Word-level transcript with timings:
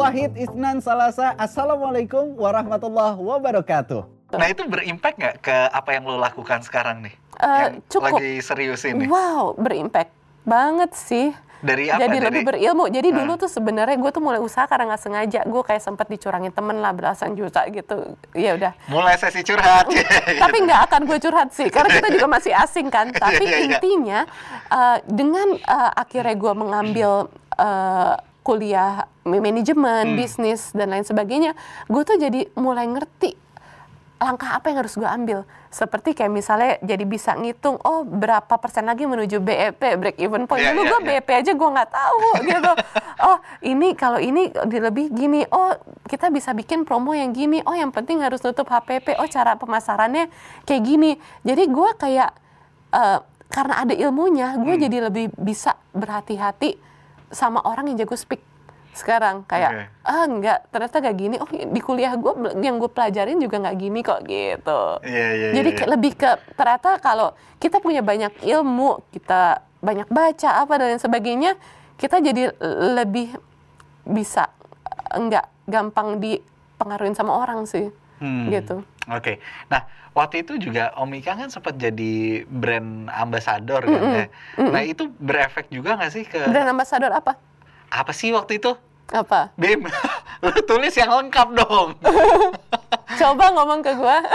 Wahid 0.00 0.32
Isnan 0.34 0.80
Salasa. 0.80 1.36
Assalamualaikum 1.36 2.32
warahmatullahi 2.34 3.20
wabarakatuh. 3.20 4.32
Nah 4.32 4.46
itu 4.48 4.64
berimpact 4.64 5.16
nggak 5.18 5.36
ke 5.42 5.56
apa 5.68 5.90
yang 5.92 6.08
lo 6.08 6.16
lakukan 6.16 6.64
sekarang 6.64 7.04
nih? 7.04 7.14
Eh, 7.36 7.44
yang 7.44 7.74
cukup. 7.86 8.16
lagi 8.16 8.40
serius 8.40 8.80
ini. 8.84 9.04
Wow, 9.04 9.52
berimpact 9.54 10.08
banget 10.42 10.94
sih. 10.94 11.36
Dari 11.60 11.92
apa? 11.92 12.00
Jadi 12.00 12.16
Dari- 12.16 12.24
lebih 12.24 12.42
berilmu. 12.42 12.88
Jadi 12.88 13.08
Ah. 13.12 13.16
dulu 13.20 13.32
tuh 13.36 13.50
sebenarnya 13.52 13.92
gue 13.94 14.08
tuh 14.08 14.24
mulai 14.24 14.40
usaha 14.40 14.64
karena 14.64 14.88
nggak 14.88 15.02
sengaja. 15.02 15.40
Gue 15.44 15.60
kayak 15.60 15.84
sempat 15.84 16.08
dicurangin 16.08 16.48
temen 16.48 16.80
lah 16.80 16.96
belasan 16.96 17.36
juta 17.36 17.68
gitu. 17.68 18.16
Ya 18.32 18.56
udah. 18.56 18.72
Mulai 18.88 19.20
sesi 19.20 19.44
curhat. 19.44 19.84
Tapi 20.42 20.56
nggak 20.64 20.80
akan 20.88 21.00
gue 21.04 21.18
curhat 21.20 21.52
sih, 21.52 21.68
karena 21.68 21.92
kita 21.92 22.08
juga 22.10 22.28
masih 22.30 22.56
asing 22.56 22.88
kan. 22.88 23.12
Tapi 23.20 23.44
Iya, 23.44 23.50
iya, 23.50 23.58
iya. 23.58 23.66
intinya 23.76 24.20
eh, 24.70 24.98
dengan 25.04 25.48
eh, 25.52 25.90
akhirnya 25.94 26.32
gue 26.34 26.52
mengambil 26.56 27.10
eh, 27.52 28.14
kuliah 28.50 29.06
manajemen, 29.22 30.10
Hmm. 30.10 30.18
bisnis 30.18 30.74
dan 30.74 30.90
lain 30.90 31.06
sebagainya, 31.06 31.54
gue 31.86 32.02
tuh 32.02 32.18
jadi 32.18 32.50
mulai 32.58 32.90
ngerti 32.90 33.38
langkah 34.20 34.52
apa 34.52 34.68
yang 34.68 34.82
harus 34.82 34.98
gue 34.98 35.06
ambil. 35.06 35.46
Seperti 35.70 36.12
kayak 36.12 36.28
misalnya 36.28 36.76
jadi 36.82 37.06
bisa 37.06 37.32
ngitung, 37.32 37.78
oh 37.80 38.02
berapa 38.02 38.52
persen 38.58 38.84
lagi 38.84 39.06
menuju 39.06 39.38
BEP, 39.38 39.80
break 39.96 40.18
even 40.18 40.44
point. 40.44 40.60
Iya, 40.60 40.74
Dulu 40.74 40.82
iya, 40.82 40.90
gue 40.90 41.00
iya. 41.00 41.08
BEP 41.22 41.28
aja 41.30 41.52
gue 41.54 41.68
nggak 41.72 41.90
tahu 41.94 42.26
gitu. 42.50 42.72
Oh 43.22 43.36
ini 43.62 43.88
kalau 43.94 44.18
ini 44.18 44.50
di 44.66 44.76
lebih 44.76 45.08
gini, 45.08 45.46
oh 45.48 45.72
kita 46.04 46.28
bisa 46.28 46.52
bikin 46.52 46.82
promo 46.82 47.14
yang 47.14 47.30
gini, 47.30 47.62
oh 47.64 47.72
yang 47.72 47.94
penting 47.94 48.20
harus 48.20 48.42
nutup 48.42 48.66
HPP, 48.66 49.14
oh 49.16 49.24
cara 49.24 49.54
pemasarannya 49.56 50.26
kayak 50.66 50.82
gini. 50.82 51.10
Jadi 51.40 51.70
gue 51.70 51.90
kayak, 51.96 52.30
eh, 52.92 53.18
karena 53.48 53.74
ada 53.78 53.94
ilmunya, 53.96 54.58
gue 54.58 54.74
Hmm. 54.74 54.84
jadi 54.84 54.96
lebih 55.08 55.32
bisa 55.34 55.80
berhati-hati 55.96 56.89
sama 57.30 57.62
orang 57.62 57.94
yang 57.94 58.04
jago 58.04 58.18
speak 58.18 58.42
sekarang 58.90 59.46
kayak 59.46 59.70
Oke. 59.70 59.84
ah 60.02 60.24
enggak 60.26 60.58
ternyata 60.74 60.96
gak 60.98 61.16
gini 61.16 61.36
oh 61.38 61.46
di 61.46 61.80
kuliah 61.80 62.10
gue 62.18 62.32
yang 62.58 62.82
gue 62.82 62.90
pelajarin 62.90 63.38
juga 63.38 63.62
nggak 63.62 63.76
gini 63.78 64.00
kok 64.02 64.20
gitu 64.26 64.82
iya, 65.06 65.54
jadi 65.54 65.68
iya, 65.70 65.76
kayak 65.78 65.88
iya. 65.88 65.94
lebih 65.94 66.12
ke 66.18 66.30
ternyata 66.58 66.98
kalau 66.98 67.30
kita 67.62 67.78
punya 67.78 68.02
banyak 68.02 68.34
ilmu 68.42 68.98
kita 69.14 69.62
banyak 69.78 70.10
baca 70.10 70.50
apa 70.58 70.74
dan 70.74 70.98
sebagainya 70.98 71.54
kita 72.02 72.18
jadi 72.18 72.50
lebih 72.98 73.38
bisa 74.02 74.50
enggak 75.14 75.46
gampang 75.70 76.18
dipengaruhin 76.18 77.14
sama 77.14 77.38
orang 77.38 77.70
sih 77.70 77.94
Hmm. 78.20 78.52
gitu 78.52 78.84
Oke. 79.10 79.42
Nah, 79.66 79.82
waktu 80.14 80.46
itu 80.46 80.58
juga 80.58 80.94
Om 80.94 81.10
Ika 81.18 81.34
kan 81.34 81.48
sempat 81.50 81.74
jadi 81.74 82.46
brand 82.46 83.10
ambassador 83.10 83.82
kan 83.82 84.02
ya. 84.14 84.26
Nah, 84.58 84.82
itu 84.86 85.10
berefek 85.18 85.66
juga 85.70 85.98
nggak 85.98 86.12
sih 86.14 86.24
ke 86.26 86.46
brand 86.46 86.70
ambassador 86.70 87.10
apa 87.10 87.34
apa 87.90 88.12
sih 88.14 88.30
waktu 88.30 88.62
itu? 88.62 88.72
apa 89.10 89.50
Bim, 89.58 89.82
lu 90.46 90.54
tulis 90.62 90.94
yang 90.94 91.10
lengkap 91.10 91.50
dong. 91.58 91.98
coba 93.20 93.44
ngomong 93.58 93.82
ke 93.82 93.90
gue 93.98 94.16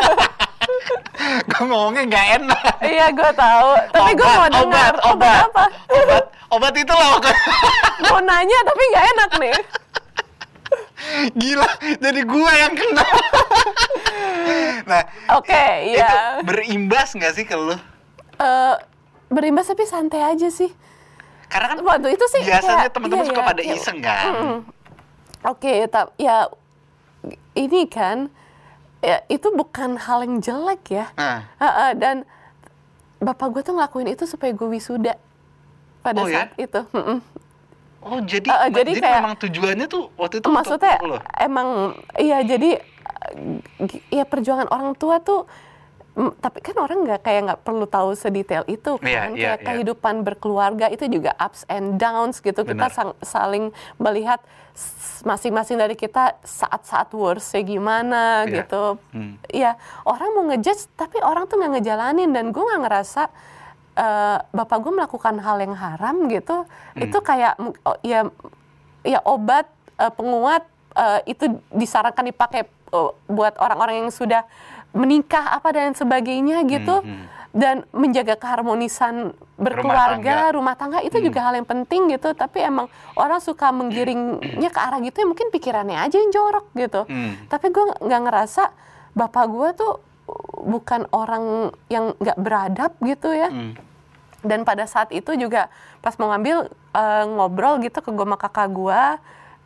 Gue 1.48 1.64
ngomongnya 1.64 2.04
nggak 2.12 2.28
enak. 2.42 2.74
iya 2.84 3.08
gue 3.08 3.32
tahu 3.40 3.72
tapi 3.96 4.12
gue 4.20 4.28
mau 4.28 4.50
dengar 4.52 4.94
obat, 5.08 5.08
obat, 5.16 5.40
apa 5.48 5.66
obat, 5.96 6.24
obat 6.52 6.74
itu 6.76 6.92
loh. 6.92 7.24
mau 8.12 8.20
nanya 8.20 8.58
tapi 8.68 8.84
nggak 8.92 9.06
enak 9.16 9.32
nih 9.40 9.56
Gila, 11.34 11.70
jadi 11.98 12.22
gua 12.24 12.52
yang 12.56 12.74
kena. 12.74 13.06
nah, 14.90 15.04
oke 15.36 15.64
itu 15.82 15.98
iya 15.98 16.40
berimbas 16.42 17.14
nggak 17.14 17.34
sih 17.34 17.46
ke 17.46 17.56
lu? 17.58 17.74
Eh, 18.36 18.76
berimbas 19.32 19.66
tapi 19.66 19.88
santai 19.88 20.22
aja 20.22 20.52
sih 20.52 20.70
Karena 21.46 21.72
kan 21.72 21.80
waktu 21.86 22.14
itu 22.14 22.26
sih 22.28 22.42
biasanya 22.44 22.90
teman-teman 22.90 23.24
iya, 23.24 23.30
suka 23.32 23.42
iya, 23.42 23.50
pada 23.54 23.62
iya. 23.64 23.74
iseng 23.78 23.98
kan. 24.02 24.26
Mm. 24.34 24.60
Oke, 25.46 25.74
tapi 25.88 26.12
ya 26.18 26.38
ini 27.54 27.82
kan 27.86 28.28
ya 29.00 29.22
itu 29.30 29.54
bukan 29.54 30.02
hal 30.02 30.26
yang 30.26 30.42
jelek 30.42 30.82
ya. 30.90 31.06
Nah, 31.14 31.46
Ha-ha, 31.62 31.94
dan 31.94 32.26
bapak 33.22 33.54
gue 33.54 33.62
tuh 33.62 33.78
ngelakuin 33.78 34.10
itu 34.10 34.26
supaya 34.26 34.52
gue 34.52 34.68
wisuda 34.68 35.16
pada 36.02 36.22
Oh, 36.22 36.28
ya? 36.28 36.50
saat 36.50 36.52
itu. 36.58 36.82
Mm-mm. 36.92 37.22
Oh 38.06 38.20
jadi, 38.22 38.46
Uh, 38.46 38.70
jadi 38.70 38.82
jadi, 38.88 39.02
kayak- 39.02 39.18
memang 39.20 39.36
tujuannya 39.36 39.86
tuh 39.88 40.04
waktu 40.16 40.36
itu 40.38 40.48
Maksudnya 40.48 40.96
untuk 40.98 41.22
emang 41.36 41.68
iya 42.16 42.40
jadi 42.40 42.78
ya 44.08 44.24
perjuangan 44.24 44.70
orang 44.70 44.94
tua 44.94 45.18
tuh 45.20 45.50
tapi 46.16 46.64
kan 46.64 46.78
orang 46.78 47.04
nggak 47.04 47.22
kayak 47.22 47.42
nggak 47.44 47.62
perlu 47.62 47.84
tahu 47.86 48.16
sedetail 48.16 48.64
itu 48.66 48.96
kan 48.96 49.04
Iya, 49.04 49.22
iya, 49.28 49.36
kayak 49.36 49.58
iya. 49.58 49.66
kehidupan 49.68 50.24
berkeluarga 50.24 50.88
itu 50.88 51.12
juga 51.12 51.36
ups 51.36 51.68
and 51.68 51.98
downs 51.98 52.40
gitu 52.40 52.64
kita 52.64 52.88
sang- 52.88 53.20
saling 53.20 53.68
melihat 53.98 54.40
masing-masing 55.22 55.76
dari 55.76 55.92
kita 55.94 56.40
saat-saat 56.40 57.12
worstnya 57.12 57.60
gimana 57.62 58.24
Iya. 58.44 58.64
gitu 58.64 58.84
Hmm. 59.12 59.36
ya 59.50 59.76
orang 60.04 60.30
mau 60.32 60.48
ngejudge 60.48 60.88
tapi 60.94 61.20
orang 61.20 61.46
tuh 61.46 61.58
nggak 61.58 61.74
ngejalanin 61.76 62.32
dan 62.32 62.46
gue 62.50 62.64
nggak 62.64 62.82
ngerasa 62.82 63.28
eh, 63.96 64.38
bapak 64.46 64.78
gue 64.78 64.94
melakukan 64.94 65.36
hal 65.40 65.58
yang 65.58 65.74
haram 65.74 66.28
gitu 66.28 66.68
itu 66.96 67.18
kayak 67.20 67.56
oh, 67.82 67.98
ya 68.02 68.28
ya 69.02 69.20
obat 69.24 69.66
eh, 69.96 70.12
penguat 70.12 70.64
eh, 70.94 71.20
itu 71.28 71.46
disarankan 71.72 72.26
dipakai 72.26 72.64
eh, 72.68 73.10
buat 73.28 73.56
orang-orang 73.56 74.06
yang 74.06 74.12
sudah 74.12 74.44
menikah 74.92 75.52
apa 75.52 75.72
dan 75.72 75.92
sebagainya 75.92 76.64
gitu 76.66 77.04
Hmm, 77.04 77.12
hmm. 77.12 77.26
dan 77.52 77.76
menjaga 77.92 78.36
keharmonisan 78.36 79.32
berkeluarga 79.56 80.52
rumah 80.52 80.76
tangga, 80.76 81.00
itu 81.00 81.16
Hmm. 81.16 81.26
juga 81.26 81.40
hal 81.42 81.54
yang 81.56 81.64
penting 81.64 82.12
gitu 82.12 82.32
tapi 82.32 82.60
emang 82.60 82.88
orang 83.16 83.40
suka 83.40 83.72
menggiringnya 83.72 84.68
ke 84.68 84.80
arah 84.80 85.00
gitu 85.00 85.20
ya 85.20 85.26
mungkin 85.26 85.48
pikirannya 85.50 86.00
aja 86.00 86.16
yang 86.16 86.32
jorok 86.32 86.68
gitu 86.76 87.04
Hmm. 87.08 87.36
tapi 87.48 87.72
gue 87.72 87.86
nggak 87.98 88.22
ngerasa 88.24 88.64
bapak 89.12 89.46
gue 89.48 89.68
tuh 89.74 89.94
bukan 90.62 91.08
orang 91.10 91.44
yang 91.88 92.14
nggak 92.16 92.38
beradab 92.38 92.92
gitu 93.00 93.30
ya 93.30 93.48
Hmm. 93.48 93.74
dan 94.42 94.62
pada 94.62 94.84
saat 94.84 95.10
itu 95.10 95.34
juga 95.34 95.72
pas 96.00 96.14
mau 96.16 96.30
ngambil 96.30 96.68
eh, 96.92 97.24
ngobrol 97.28 97.80
gitu 97.80 97.98
ke 97.98 98.10
gue 98.10 98.24
sama 98.24 98.36
kakak 98.36 98.70
gue 98.70 99.02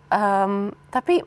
em, 0.10 0.54
tapi 0.88 1.22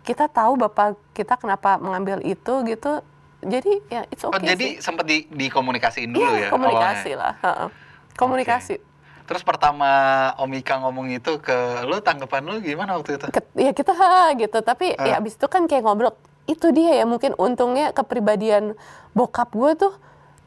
kita 0.00 0.26
tahu 0.26 0.58
bapak 0.58 0.86
kita 1.12 1.34
kenapa 1.34 1.76
mengambil 1.76 2.20
itu 2.20 2.54
gitu 2.62 3.00
jadi 3.40 3.72
ya 3.88 4.02
it's 4.08 4.22
Oh, 4.22 4.30
okay 4.30 4.48
jadi 4.48 4.66
sih. 4.70 4.80
sempat 4.80 5.04
di, 5.04 5.28
dikomunikasiin 5.28 6.10
dulu 6.10 6.24
Iya, 6.26 6.40
ya 6.40 6.48
komunikasi 6.50 7.10
awalnya? 7.10 7.16
lah 7.16 7.34
heeh. 7.42 7.68
komunikasi 8.14 8.76
Terus 9.24 9.40
pertama 9.40 9.88
Om 10.36 10.52
Ika 10.54 10.74
ngomong 10.78 11.08
itu 11.10 11.40
ke 11.40 11.56
lu 11.82 11.96
tanggapan 11.98 12.44
lu 12.44 12.60
gimana 12.60 12.92
waktu 12.94 13.16
itu? 13.16 13.26
Ket- 13.26 13.56
ya 13.56 13.72
kita 13.72 13.92
ha 13.92 14.28
gitu 14.34 14.60
tapi 14.60 14.92
Ah. 14.92 15.04
ya 15.06 15.14
abis 15.16 15.34
itu 15.34 15.46
kan 15.46 15.64
kayak 15.64 15.80
ngobrol 15.82 16.12
itu 16.44 16.66
dia 16.70 16.92
ya 16.94 17.04
mungkin 17.04 17.32
untungnya 17.34 17.90
kepribadian 17.90 18.76
bokap 19.10 19.48
gue 19.50 19.72
tuh 19.78 19.92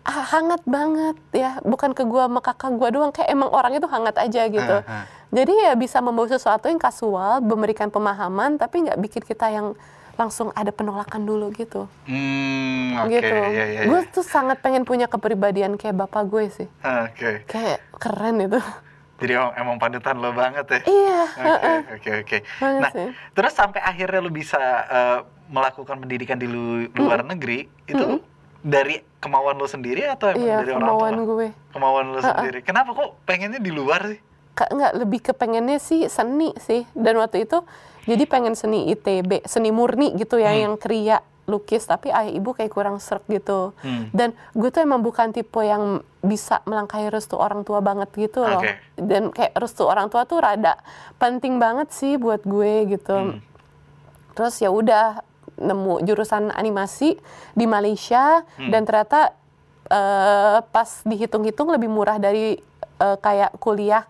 ah, 0.04 0.24
hangat 0.30 0.62
banget 0.64 1.18
ya 1.32 1.58
bukan 1.62 1.92
ke 1.92 2.04
gue 2.04 2.22
sama 2.22 2.40
kakak 2.40 2.72
gue 2.72 2.90
doang 2.92 3.10
kayak 3.10 3.30
emang 3.30 3.50
orang 3.50 3.74
itu 3.74 3.88
hangat 3.88 4.16
aja 4.16 4.46
gitu 4.46 4.78
Ah, 4.80 4.86
ah. 4.86 5.04
jadi 5.30 5.54
ya 5.64 5.74
bisa 5.74 5.98
membawa 5.98 6.28
sesuatu 6.28 6.68
yang 6.68 6.78
kasual 6.78 7.42
memberikan 7.42 7.88
pemahaman 7.88 8.56
tapi 8.56 8.86
nggak 8.86 9.00
bikin 9.00 9.24
kita 9.24 9.50
yang 9.50 9.74
langsung 10.14 10.50
ada 10.52 10.70
penolakan 10.70 11.24
dulu 11.24 11.50
gitu 11.52 11.86
Hmm, 12.06 12.98
oke. 13.00 13.10
gitu 13.12 13.34
iya, 13.48 13.66
iya, 13.68 13.82
gue 13.86 14.00
iya. 14.00 14.10
tuh 14.10 14.22
sangat 14.22 14.58
pengen 14.60 14.82
punya 14.82 15.06
kepribadian 15.06 15.76
kayak 15.76 15.94
bapak 15.96 16.26
gue 16.26 16.46
sih 16.52 16.68
Oke. 16.80 17.46
kayak 17.46 17.82
keren 17.94 18.38
itu 18.40 18.62
Jadi 19.18 19.34
emang, 19.34 19.50
emang 19.56 19.76
panutan 19.78 20.14
lo 20.16 20.30
banget 20.30 20.66
ya? 20.68 20.80
iya 20.84 21.22
Oke, 21.26 21.74
oke, 21.92 22.12
oke. 22.22 22.38
Nah, 22.78 22.92
sih. 22.92 23.10
terus 23.34 23.50
sampai 23.52 23.82
akhirnya 23.82 24.22
lu 24.22 24.30
bisa 24.30 24.62
eh, 24.88 25.20
melakukan 25.48 25.96
pendidikan 25.98 26.36
di 26.36 26.46
lu- 26.46 26.92
luar 26.92 27.24
negeri, 27.24 27.66
itu 27.84 28.20
dari 28.60 29.00
kemauan 29.18 29.56
lu 29.56 29.66
sendiri 29.66 30.04
atau 30.06 30.30
emang 30.30 30.42
iya 30.42 30.58
dari 30.60 30.72
orang 30.72 30.82
kemauan 30.84 31.14
tua? 31.14 31.26
gue 31.26 31.48
Kemauan 31.72 32.06
lu 32.10 32.20
sendiri. 32.20 32.60
Kenapa 32.62 32.90
kok 32.92 33.16
pengennya 33.24 33.58
di 33.58 33.70
luar 33.70 34.02
sih? 34.08 34.20
Kak, 34.54 34.70
nggak 34.70 34.94
lebih 34.98 35.20
ke 35.22 35.32
pengennya 35.32 35.78
sih 35.78 36.06
seni 36.08 36.50
sih 36.58 36.82
dan 36.92 37.16
waktu 37.16 37.46
itu 37.46 37.62
jadi 38.04 38.26
pengen 38.26 38.54
seni 38.54 38.90
ITB 38.90 39.46
seni 39.46 39.70
murni 39.70 40.16
gitu 40.16 40.36
ya 40.36 40.50
Hmm. 40.50 40.60
yang 40.60 40.74
kriya 40.76 41.18
lukis 41.46 41.86
tapi 41.86 42.10
ayah 42.10 42.28
ibu 42.28 42.52
kayak 42.52 42.68
kurang 42.68 42.98
serk 42.98 43.24
gitu 43.28 43.72
Hmm. 43.78 44.10
dan 44.12 44.34
gue 44.52 44.68
tuh 44.68 44.82
emang 44.82 45.00
bukan 45.00 45.30
tipe 45.30 45.62
yang 45.62 46.02
bisa 46.20 46.60
melangkahi 46.64 47.08
restu 47.08 47.38
orang 47.38 47.62
tua 47.62 47.80
banget 47.80 48.10
gitu 48.12 48.42
loh 48.42 48.60
Oke. 48.60 48.76
dan 48.98 49.30
kayak 49.30 49.54
restu 49.56 49.86
orang 49.86 50.10
tua 50.10 50.26
tuh 50.26 50.42
rada 50.42 50.76
penting 51.16 51.56
banget 51.56 51.88
sih 51.90 52.18
buat 52.18 52.42
gue 52.42 52.74
gitu 52.92 53.14
Hmm. 53.14 53.40
terus 54.34 54.58
ya 54.58 54.68
udah 54.68 55.22
nemu 55.58 56.02
jurusan 56.02 56.50
animasi 56.50 57.18
di 57.52 57.66
Malaysia 57.66 58.42
Hmm. 58.56 58.70
dan 58.70 58.82
ternyata 58.84 59.34
eh, 59.86 60.60
pas 60.64 60.90
dihitung-hitung 61.02 61.70
lebih 61.70 61.88
murah 61.88 62.18
dari 62.18 62.60
eh, 62.98 63.18
kayak 63.18 63.56
kuliah 63.58 64.04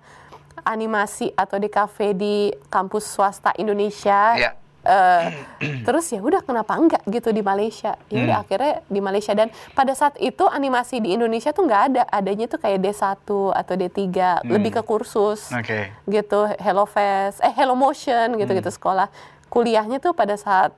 animasi 0.63 1.31
atau 1.31 1.55
di 1.55 1.67
kafe 1.67 2.11
di 2.11 2.35
kampus 2.67 3.05
swasta 3.07 3.53
Indonesia. 3.55 4.35
Iya. 4.35 4.51
Eh, 4.81 5.25
terus 5.85 6.07
ya 6.07 6.17
udah 6.17 6.39
kenapa 6.41 6.73
enggak 6.73 7.03
gitu 7.05 7.29
di 7.29 7.43
Malaysia 7.43 7.99
ya 8.07 8.17
udah 8.21 8.35
Hmm. 8.39 8.43
akhirnya 8.43 8.73
di 8.87 8.99
Malaysia 8.99 9.31
dan 9.31 9.47
pada 9.73 9.91
saat 9.91 10.15
itu 10.15 10.47
animasi 10.47 10.97
di 10.97 11.11
Indonesia 11.11 11.51
tuh 11.51 11.67
nggak 11.67 11.81
ada 11.85 12.01
adanya 12.07 12.47
tuh 12.47 12.57
kayak 12.57 12.79
D1 12.81 13.19
atau 13.53 13.73
D3 13.75 14.07
lebih 14.47 14.71
ke 14.73 14.81
kursus 14.81 15.51
Oke. 15.51 15.91
gitu 16.05 16.39
Hello 16.57 16.87
Fest 16.87 17.43
eh 17.43 17.51
Hello 17.51 17.75
Motion 17.75 18.33
gitu 18.33 18.49
gitu 18.49 18.65
Hmm. 18.65 18.77
sekolah 18.79 19.07
kuliahnya 19.47 19.99
tuh 19.99 20.11
pada 20.11 20.33
saat 20.33 20.71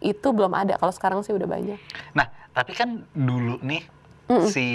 itu 0.00 0.28
belum 0.28 0.50
ada. 0.50 0.74
Kalau 0.74 0.90
sekarang 0.90 1.20
sih 1.20 1.30
udah 1.30 1.44
banyak. 1.44 1.78
Nah, 2.12 2.26
tapi 2.50 2.72
kan 2.72 3.04
dulu 3.10 3.60
nih 3.60 3.84
si 4.46 4.66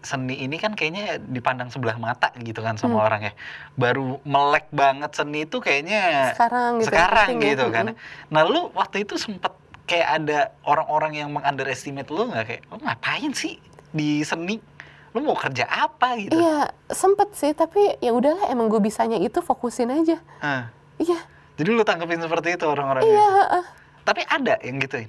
seni 0.00 0.40
ini 0.40 0.56
kan 0.56 0.72
kayaknya 0.72 1.20
dipandang 1.20 1.68
sebelah 1.68 1.96
mata 1.96 2.32
gitu 2.34 2.58
kan 2.58 2.74
sama 2.74 2.96
Mm. 2.96 3.04
orang 3.04 3.20
ya. 3.22 3.32
Baru 3.74 4.18
melek 4.24 4.72
banget 4.72 5.12
seni 5.12 5.44
itu 5.44 5.60
kayaknya 5.60 6.32
Sekarang 6.32 6.80
gitu 6.80 6.88
sekarang 6.88 7.28
ya. 7.36 7.44
gitu 7.46 7.64
kan. 7.68 7.86
Mm-mm. 7.92 8.28
Nah, 8.28 8.42
lu 8.42 8.72
waktu 8.72 9.04
itu 9.04 9.14
sempet 9.16 9.52
kayak 9.84 10.08
ada 10.16 10.38
orang-orang 10.62 11.12
yang 11.14 11.28
mengunderestimate 11.28 12.08
lu 12.08 12.24
nggak 12.26 12.44
kayak 12.46 12.62
lu 12.66 12.80
ngapain 12.80 13.32
sih 13.32 13.60
di 13.90 14.24
seni? 14.24 14.56
Lu 15.12 15.20
mau 15.20 15.36
kerja 15.36 15.68
apa 15.68 16.16
gitu? 16.16 16.32
Iya, 16.32 16.72
sempet 16.88 17.36
sih, 17.36 17.52
tapi 17.52 18.00
ya 18.00 18.16
udahlah 18.16 18.48
emang 18.48 18.72
gue 18.72 18.80
bisanya 18.80 19.20
itu 19.20 19.38
fokusin 19.38 19.92
aja. 19.92 20.16
Iya, 20.96 21.18
Jadi 21.52 21.68
lu 21.68 21.84
tanggepin 21.84 22.16
seperti 22.16 22.56
itu 22.56 22.64
orang-orangnya. 22.64 23.04
iya. 23.06 23.28
heeh. 23.44 23.64
Tapi 24.02 24.22
ada 24.24 24.58
yang 24.60 24.78
gitu. 24.78 25.06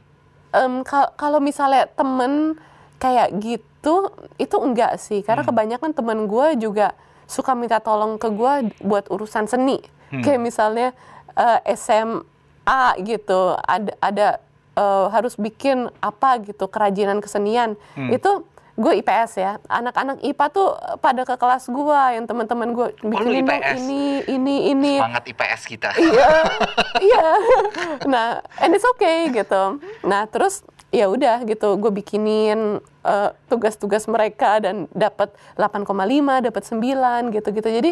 Em, 0.52 0.74
kal- 0.84 1.14
kalau 1.14 1.40
misalnya 1.40 1.90
temen 1.90 2.58
kayak 2.98 3.34
gitu, 3.36 4.10
itu 4.38 4.56
enggak 4.56 4.96
sih. 4.98 5.20
Karena 5.20 5.42
Hmm. 5.42 5.50
kebanyakan 5.50 5.92
temen 5.92 6.20
gue 6.26 6.48
juga 6.58 6.94
suka 7.26 7.52
minta 7.52 7.80
tolong 7.80 8.16
ke 8.16 8.30
gue 8.30 8.54
buat 8.80 9.10
urusan 9.10 9.46
seni. 9.46 9.82
Hmm. 10.10 10.22
Kayak 10.22 10.42
misalnya 10.42 10.88
eh, 11.34 11.60
SMA 11.74 12.78
gitu, 13.02 13.58
ada 13.60 13.92
ada 14.00 14.28
eh, 14.74 15.06
harus 15.10 15.34
bikin 15.36 15.90
apa 16.00 16.38
gitu 16.40 16.66
kerajinan 16.66 17.18
kesenian. 17.18 17.74
Hmm. 17.94 18.10
Itu 18.10 18.46
gue 18.74 18.94
IPS 19.06 19.32
ya. 19.38 19.52
Anak-anak 19.70 20.26
IPA 20.26 20.46
tuh 20.50 20.74
pada 20.98 21.22
ke 21.22 21.36
kelas 21.38 21.70
gue, 21.70 22.02
yang 22.18 22.26
teman-teman 22.26 22.74
gue 22.74 22.88
bikinin 23.06 23.46
dong 23.46 23.62
IPS? 23.62 23.76
ini, 23.86 24.04
ini, 24.26 24.56
ini. 24.74 24.94
Semangat 24.98 25.24
IPS 25.30 25.62
kita. 25.70 25.90
Iya, 25.94 26.32
iya. 27.10 27.28
Nah, 28.10 28.42
and 28.58 28.74
it's 28.74 28.86
okay 28.98 29.30
gitu. 29.30 29.78
Nah, 30.02 30.26
terus 30.26 30.66
ya 30.90 31.06
udah 31.06 31.46
gitu, 31.46 31.78
gue 31.78 31.92
bikinin 31.94 32.82
eh, 33.06 33.30
tugas-tugas 33.46 34.10
mereka 34.10 34.58
dan 34.58 34.90
dapat 34.90 35.30
8,5, 35.58 36.50
dapat 36.50 36.64
9 36.66 37.34
gitu-gitu. 37.34 37.70
Jadi 37.70 37.92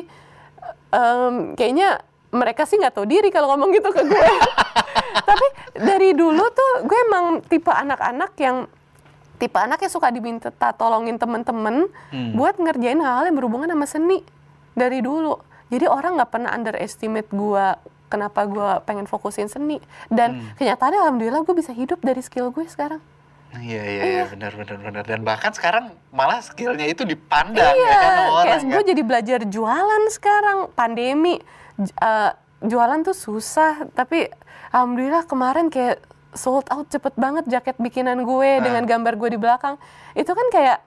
em, 0.94 1.54
kayaknya 1.54 2.02
mereka 2.32 2.64
sih 2.64 2.80
nggak 2.80 2.96
tahu 2.96 3.06
diri 3.06 3.30
kalau 3.30 3.54
ngomong 3.54 3.70
gitu 3.76 3.94
ke 3.94 4.02
gue. 4.02 4.30
Tapi 5.30 5.48
dari 5.78 6.18
dulu 6.18 6.42
tuh 6.50 6.72
gue 6.90 7.00
emang 7.12 7.44
tipe 7.46 7.70
anak-anak 7.70 8.34
yang 8.42 8.66
tipe 9.42 9.58
anak 9.58 9.82
yang 9.82 9.90
suka 9.90 10.08
diminta 10.08 10.48
tolongin 10.72 11.18
temen-temen 11.18 11.90
Hmm. 12.08 12.32
buat 12.32 12.56
ngerjain 12.56 12.96
hal-hal 12.96 13.26
yang 13.26 13.36
berhubungan 13.36 13.66
sama 13.68 13.86
seni 13.86 14.22
dari 14.72 15.02
dulu. 15.02 15.42
Jadi 15.68 15.86
orang 15.86 16.16
nggak 16.16 16.30
pernah 16.30 16.52
underestimate 16.52 17.26
gue 17.28 17.66
kenapa 18.06 18.46
gue 18.46 18.70
pengen 18.82 19.04
fokusin 19.04 19.48
seni. 19.48 19.82
Dan 20.08 20.38
Hmm. 20.38 20.54
kenyataannya 20.56 21.00
alhamdulillah 21.02 21.42
gue 21.42 21.56
bisa 21.56 21.72
hidup 21.72 21.98
dari 22.00 22.20
skill 22.20 22.50
gue 22.50 22.64
sekarang. 22.66 23.02
Iya 23.52 23.84
iya 23.84 24.04
iya 24.06 24.24
benar 24.26 24.54
benar 24.54 24.78
benar 24.80 25.04
dan 25.04 25.22
bahkan 25.22 25.52
sekarang 25.52 25.86
malah 26.10 26.40
skillnya 26.40 26.86
itu 26.86 27.04
dipandang 27.04 27.68
Iya, 27.70 27.84
ya 27.84 27.98
kan 28.00 28.16
orang 28.30 28.46
kayak 28.48 28.64
gue 28.64 28.78
kan. 28.78 28.88
jadi 28.88 29.02
belajar 29.04 29.40
jualan 29.46 30.04
sekarang 30.10 30.58
pandemi 30.72 31.36
j- 31.76 31.92
eh, 31.94 32.32
jualan 32.62 33.00
tuh 33.02 33.12
susah 33.12 33.92
tapi 33.92 34.32
alhamdulillah 34.70 35.26
kemarin 35.26 35.68
kayak 35.68 36.00
sold 36.34 36.68
out 36.70 36.88
cepet 36.88 37.14
banget 37.16 37.46
jaket 37.48 37.76
bikinan 37.78 38.24
gue 38.24 38.50
Ah. 38.52 38.64
dengan 38.64 38.84
gambar 38.84 39.14
gue 39.16 39.30
di 39.32 39.40
belakang 39.40 39.76
itu 40.14 40.28
kan 40.28 40.48
kayak 40.50 40.78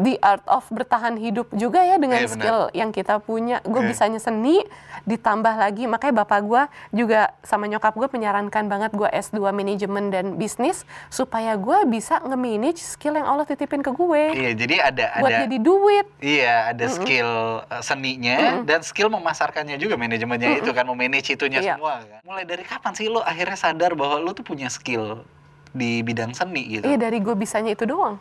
the 0.00 0.16
art 0.18 0.42
of 0.44 0.64
bertahan 0.68 1.14
hidup 1.14 1.48
juga 1.50 1.80
ya 1.80 1.96
dengan 1.96 2.18
benar. 2.18 2.30
skill 2.30 2.58
yang 2.72 2.90
kita 2.90 3.18
punya 3.18 3.60
gue 3.62 3.78
Iya. 3.78 3.88
bisanya 3.88 4.16
seni 4.16 4.64
ditambah 5.02 5.54
lagi 5.54 5.84
makanya 5.84 6.20
bapak 6.20 6.40
gue 6.42 6.62
juga 6.92 7.20
sama 7.40 7.64
nyokap 7.64 7.92
gue 7.92 8.08
menyarankan 8.08 8.64
banget 8.64 8.90
gue 8.92 9.06
S2 9.06 9.38
manajemen 9.48 10.08
dan 10.08 10.34
bisnis 10.34 10.82
supaya 11.08 11.54
gue 11.54 11.78
bisa 11.86 12.18
nge-manage 12.20 12.78
skill 12.78 13.14
yang 13.14 13.24
Allah 13.24 13.44
titipin 13.44 13.80
ke 13.80 13.90
gue 13.90 14.22
Iya 14.32 14.50
jadi 14.54 14.74
ada 14.82 15.06
buat 15.18 15.30
ada 15.30 15.40
jadi 15.44 15.58
duit. 15.58 16.06
iya 16.18 16.70
ada 16.70 16.86
skill 16.86 17.30
uh, 17.62 17.80
seninya 17.80 18.62
dan 18.62 18.80
skill 18.80 19.08
memasarkannya 19.08 19.76
juga 19.76 19.94
manajemennya 19.94 20.58
itu 20.58 20.70
kan 20.70 20.84
memanage 20.84 21.28
itunya 21.28 21.58
Iya. 21.58 21.74
semua 21.76 22.00
kan. 22.00 22.20
Mulai 22.22 22.44
dari 22.44 22.62
kapan 22.62 22.92
sih 22.92 23.06
lo 23.06 23.20
akhirnya 23.20 23.54
sadar 23.54 23.92
bahwa 23.92 24.18
lo 24.18 24.30
tuh 24.30 24.42
punya 24.42 24.66
skill 24.66 25.22
di 25.70 26.00
bidang 26.00 26.32
seni 26.32 26.62
gitu? 26.72 26.84
Iya 26.84 26.96
dari 26.98 27.18
gue 27.18 27.32
bisanya 27.32 27.70
itu 27.70 27.84
doang. 27.84 28.16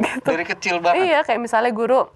Gitu. 0.00 0.24
Dari 0.24 0.44
kecil 0.48 0.80
banget. 0.80 1.04
Iya 1.04 1.20
kayak 1.28 1.40
misalnya 1.44 1.72
guru 1.76 2.08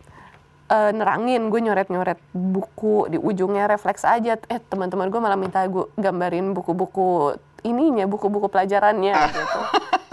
eh, 0.72 0.90
nerangin 0.96 1.52
gue 1.52 1.60
nyoret-nyoret 1.60 2.16
buku 2.32 3.12
di 3.12 3.19
ujungnya 3.20 3.69
refleks 3.69 4.08
aja. 4.08 4.40
Eh 4.48 4.60
teman-teman 4.64 5.12
gue 5.12 5.20
malah 5.20 5.36
minta 5.36 5.60
gue 5.69 5.84
gambarin 6.00 6.56
buku-buku 6.56 7.36
ininya, 7.60 8.08
buku-buku 8.08 8.48
pelajarannya 8.48 9.12
gitu. 9.12 9.60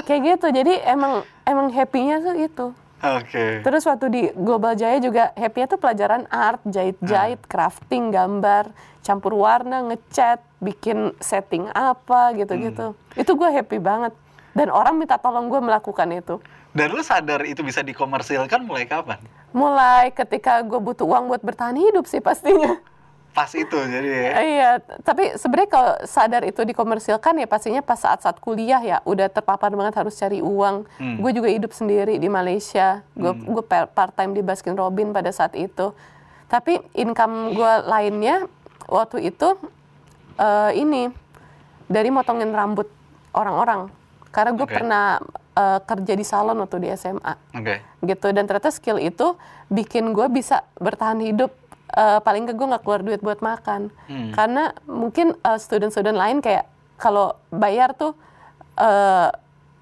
Kayak 0.03 0.21
gitu. 0.35 0.47
Jadi 0.51 0.73
emang 0.83 1.23
emang 1.47 1.71
happy-nya 1.71 2.19
tuh 2.19 2.35
itu. 2.35 2.67
Oke. 3.01 3.65
Terus 3.65 3.81
waktu 3.89 4.05
di 4.13 4.21
Global 4.37 4.77
Jaya 4.77 5.01
juga 5.01 5.33
happy-nya 5.33 5.67
tuh 5.73 5.79
pelajaran 5.81 6.29
art, 6.29 6.61
jahit-jahit, 6.69 7.41
crafting, 7.49 8.13
gambar, 8.13 8.69
campur 9.01 9.33
warna, 9.33 9.81
ngecat, 9.89 10.37
bikin 10.61 11.09
setting 11.17 11.65
apa 11.73 12.29
gitu-gitu. 12.37 12.93
Itu 13.17 13.33
gue 13.33 13.49
happy 13.49 13.81
banget. 13.81 14.13
Dan 14.53 14.69
orang 14.69 15.01
minta 15.01 15.17
tolong 15.17 15.49
gue 15.49 15.57
melakukan 15.57 16.13
itu. 16.13 16.37
Dan 16.71 16.95
lo 16.95 17.03
sadar 17.03 17.43
itu 17.43 17.59
bisa 17.67 17.83
dikomersilkan 17.83 18.63
mulai 18.63 18.87
kapan? 18.87 19.19
Mulai 19.51 20.15
ketika 20.15 20.63
gue 20.63 20.79
butuh 20.79 21.03
uang 21.03 21.27
buat 21.27 21.43
bertahan 21.43 21.75
hidup 21.75 22.07
sih 22.07 22.23
pastinya. 22.23 22.79
Pas 23.31 23.47
itu 23.55 23.75
jadi 23.75 24.07
ya. 24.11 24.31
Iya, 24.43 24.69
tapi 25.07 25.35
sebenarnya 25.39 25.71
kalau 25.71 25.93
sadar 26.03 26.43
itu 26.43 26.67
dikomersilkan 26.67 27.39
ya 27.39 27.47
pastinya 27.47 27.79
pas 27.79 27.95
saat-saat 27.95 28.43
kuliah 28.43 28.83
ya 28.83 28.97
udah 29.07 29.31
terpapar 29.31 29.71
banget 29.71 29.95
harus 29.99 30.15
cari 30.19 30.43
uang. 30.43 30.83
Hmm. 30.99 31.15
Gue 31.19 31.31
juga 31.31 31.47
hidup 31.47 31.71
sendiri 31.71 32.19
di 32.19 32.27
Malaysia. 32.27 33.03
Gue 33.15 33.31
gue 33.35 33.63
part 33.67 34.11
time 34.15 34.35
di 34.35 34.43
Baskin 34.43 34.75
Robin 34.75 35.15
pada 35.15 35.31
saat 35.31 35.55
itu. 35.55 35.95
Tapi 36.51 36.83
income 36.95 37.55
gue 37.55 37.73
lainnya 37.87 38.47
waktu 38.91 39.31
itu 39.31 39.55
eh, 40.35 40.71
ini 40.75 41.07
dari 41.87 42.11
motongin 42.11 42.51
rambut 42.51 42.91
orang-orang. 43.31 43.87
Karena 44.31 44.51
gue 44.55 44.67
Oke. 44.67 44.75
pernah 44.75 45.19
eh, 45.53 45.79
kerja 45.81 46.13
di 46.13 46.23
salon 46.23 46.57
waktu 46.57 46.77
di 46.79 46.89
SMA 46.91 47.33
Oke. 47.53 47.75
gitu 48.01 48.27
dan 48.29 48.43
ternyata 48.43 48.69
skill 48.69 48.97
itu 48.97 49.35
bikin 49.67 50.11
gue 50.11 50.27
bisa 50.27 50.61
bertahan 50.75 51.19
hidup 51.19 51.51
eh, 51.89 52.19
paling 52.19 52.45
ke 52.45 52.53
gue 52.53 52.65
nggak 52.65 52.81
keluar 52.81 53.01
duit 53.01 53.19
buat 53.19 53.39
makan 53.39 53.91
Hmm. 54.05 54.31
karena 54.31 54.63
mungkin 54.85 55.35
eh, 55.35 55.57
student-student 55.57 56.15
lain 56.15 56.39
kayak 56.39 56.63
kalau 56.95 57.33
bayar 57.49 57.91
tuh 57.93 58.15
eh, 58.75 59.29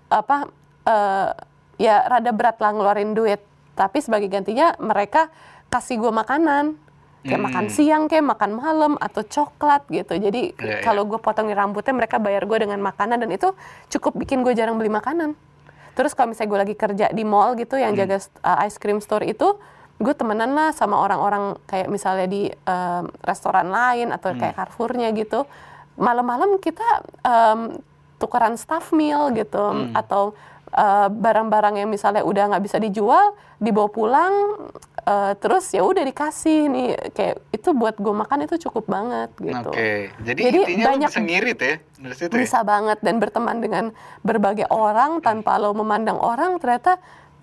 apa 0.10 0.38
eh, 0.84 1.30
ya 1.78 2.04
rada 2.04 2.32
berat 2.32 2.58
lah 2.58 2.72
ngeluarin 2.72 3.14
duit 3.14 3.40
tapi 3.74 4.00
sebagai 4.00 4.28
gantinya 4.28 4.76
mereka 4.78 5.30
kasih 5.70 5.98
gue 5.98 6.12
makanan 6.12 6.76
kayak 7.20 7.36
Hmm. 7.36 7.46
makan 7.46 7.66
siang 7.68 8.04
kayak 8.06 8.26
makan 8.26 8.52
malam 8.54 8.94
atau 8.98 9.22
coklat 9.22 9.84
gitu 9.90 10.16
jadi 10.16 10.52
Iya, 10.52 10.64
iya. 10.72 10.80
kalau 10.80 11.04
gue 11.04 11.16
potongin 11.18 11.52
rambutnya 11.52 11.92
mereka 11.92 12.16
bayar 12.16 12.44
gue 12.44 12.58
dengan 12.58 12.80
makanan 12.80 13.20
dan 13.20 13.30
itu 13.30 13.52
cukup 13.90 14.16
bikin 14.18 14.40
gue 14.40 14.52
jarang 14.52 14.76
beli 14.76 14.88
makanan 14.90 15.36
Terus 16.00 16.16
kalau 16.16 16.32
misalnya 16.32 16.48
gue 16.56 16.60
lagi 16.64 16.76
kerja 16.80 17.06
di 17.12 17.28
mall 17.28 17.60
gitu 17.60 17.76
yang 17.76 17.92
jaga 17.92 18.24
uh, 18.40 18.64
ice 18.64 18.80
cream 18.80 19.04
store 19.04 19.28
itu, 19.28 19.60
gue 20.00 20.14
temenan 20.16 20.56
lah 20.56 20.72
sama 20.72 20.96
orang-orang 20.96 21.60
kayak 21.68 21.92
misalnya 21.92 22.24
di 22.24 22.48
um, 22.48 23.12
restoran 23.20 23.68
lain 23.68 24.16
atau 24.16 24.32
kayak 24.32 24.56
Carrefournya 24.56 25.12
gitu. 25.12 25.44
Malam-malam 26.00 26.56
kita 26.64 27.04
um, 27.28 27.84
tukeran 28.16 28.56
staff 28.56 28.96
meal 28.96 29.36
gitu 29.36 29.92
atau 29.92 30.40
uh, 30.72 31.08
barang-barang 31.08 31.76
yang 31.78 31.88
misalnya 31.88 32.22
udah 32.22 32.50
nggak 32.50 32.64
bisa 32.64 32.78
dijual 32.78 33.32
dibawa 33.58 33.88
pulang 33.88 34.34
uh, 35.02 35.34
terus 35.36 35.68
ya 35.70 35.82
udah 35.82 36.02
dikasih 36.02 36.60
nih 36.66 36.88
kayak 37.12 37.36
itu 37.50 37.70
buat 37.72 37.96
gue 37.96 38.14
makan 38.14 38.46
itu 38.46 38.56
cukup 38.62 38.88
banget 38.88 39.30
gitu. 39.38 39.70
Oke. 39.70 40.14
Jadi, 40.20 40.42
Jadi 40.42 40.58
intinya 40.64 40.86
lo 40.86 40.90
banyak- 40.96 41.10
bisa 41.10 41.22
ngirit 41.22 41.60
ya 41.60 41.76
dari 41.98 42.16
situ 42.16 42.32
ya? 42.32 42.40
bisa 42.40 42.60
banget 42.62 42.98
dan 43.00 43.16
berteman 43.18 43.58
dengan 43.58 43.86
berbagai 44.20 44.68
orang 44.68 45.20
tanpa 45.20 45.56
lo 45.56 45.74
memandang 45.74 46.16
orang 46.16 46.56
ternyata 46.58 46.98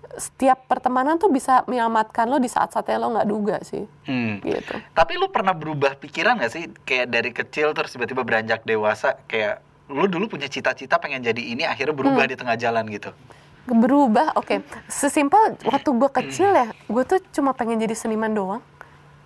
setiap 0.09 0.65
pertemanan 0.65 1.15
tuh 1.15 1.27
bisa 1.27 1.61
menyelamatkan 1.63 2.25
lo 2.25 2.39
di 2.39 2.47
saat-saat 2.47 2.87
yang 2.87 3.03
lo 3.03 3.11
nggak 3.11 3.27
duga 3.27 3.55
sih 3.61 3.83
Hmm. 4.03 4.39
gitu 4.39 4.73
Tapi 4.91 5.13
lu 5.13 5.27
pernah 5.27 5.51
berubah 5.51 5.93
pikiran 5.95 6.39
gak 6.39 6.49
sih? 6.49 6.63
Kayak 6.81 7.07
dari 7.11 7.29
kecil 7.29 7.75
terus 7.75 7.91
tiba-tiba 7.91 8.23
beranjak 8.23 8.63
dewasa 8.63 9.19
kayak 9.27 9.59
lu 9.87 10.05
dulu 10.05 10.27
punya 10.29 10.45
cita-cita 10.45 10.97
pengen 10.97 11.21
jadi 11.21 11.39
ini 11.39 11.63
akhirnya 11.63 11.93
berubah 11.93 12.21
Hmm. 12.21 12.31
di 12.31 12.35
tengah 12.35 12.55
jalan 12.55 12.85
gitu. 12.87 13.11
berubah 13.65 14.31
oke 14.33 14.59
sesimpel 14.87 15.59
waktu 15.61 15.89
gue 15.89 16.09
kecil 16.13 16.49
ya 16.49 16.67
gue 16.85 17.03
tuh 17.03 17.19
cuma 17.29 17.51
pengen 17.51 17.75
jadi 17.77 17.91
seniman 17.93 18.31
doang 18.31 18.63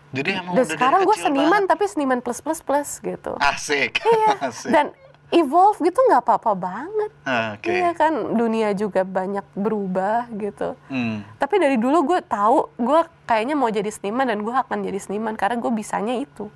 Jadi 0.10 0.34
emang 0.34 0.54
dan 0.54 0.58
udah 0.60 0.66
sekarang 0.68 1.00
gue 1.04 1.14
seniman 1.16 1.50
banget. 1.62 1.70
tapi 1.70 1.84
seniman 1.86 2.20
plus 2.20 2.40
plus 2.40 2.60
plus 2.60 2.90
gitu 3.00 3.38
Asik. 3.38 4.02
iya 4.02 4.34
Asik. 4.50 4.68
dan 4.68 4.90
evolve 5.30 5.78
gitu 5.80 5.96
nggak 6.04 6.22
apa-apa 6.22 6.52
banget 6.54 7.12
Ah, 7.22 7.54
Oke. 7.54 7.70
iya 7.72 7.94
kan 7.94 8.12
dunia 8.34 8.74
juga 8.74 9.02
banyak 9.04 9.46
berubah 9.54 10.26
gitu 10.34 10.74
Hmm. 10.88 11.22
Tapi 11.38 11.56
dari 11.58 11.78
dulu 11.78 12.02
gue 12.08 12.20
tahu 12.22 12.66
gue 12.76 13.00
kayaknya 13.24 13.54
mau 13.54 13.70
jadi 13.70 13.88
seniman 13.88 14.26
dan 14.26 14.42
gue 14.42 14.52
akan 14.52 14.82
jadi 14.82 14.98
seniman 14.98 15.34
karena 15.34 15.56
gue 15.56 15.70
bisanya 15.72 16.18
itu. 16.18 16.50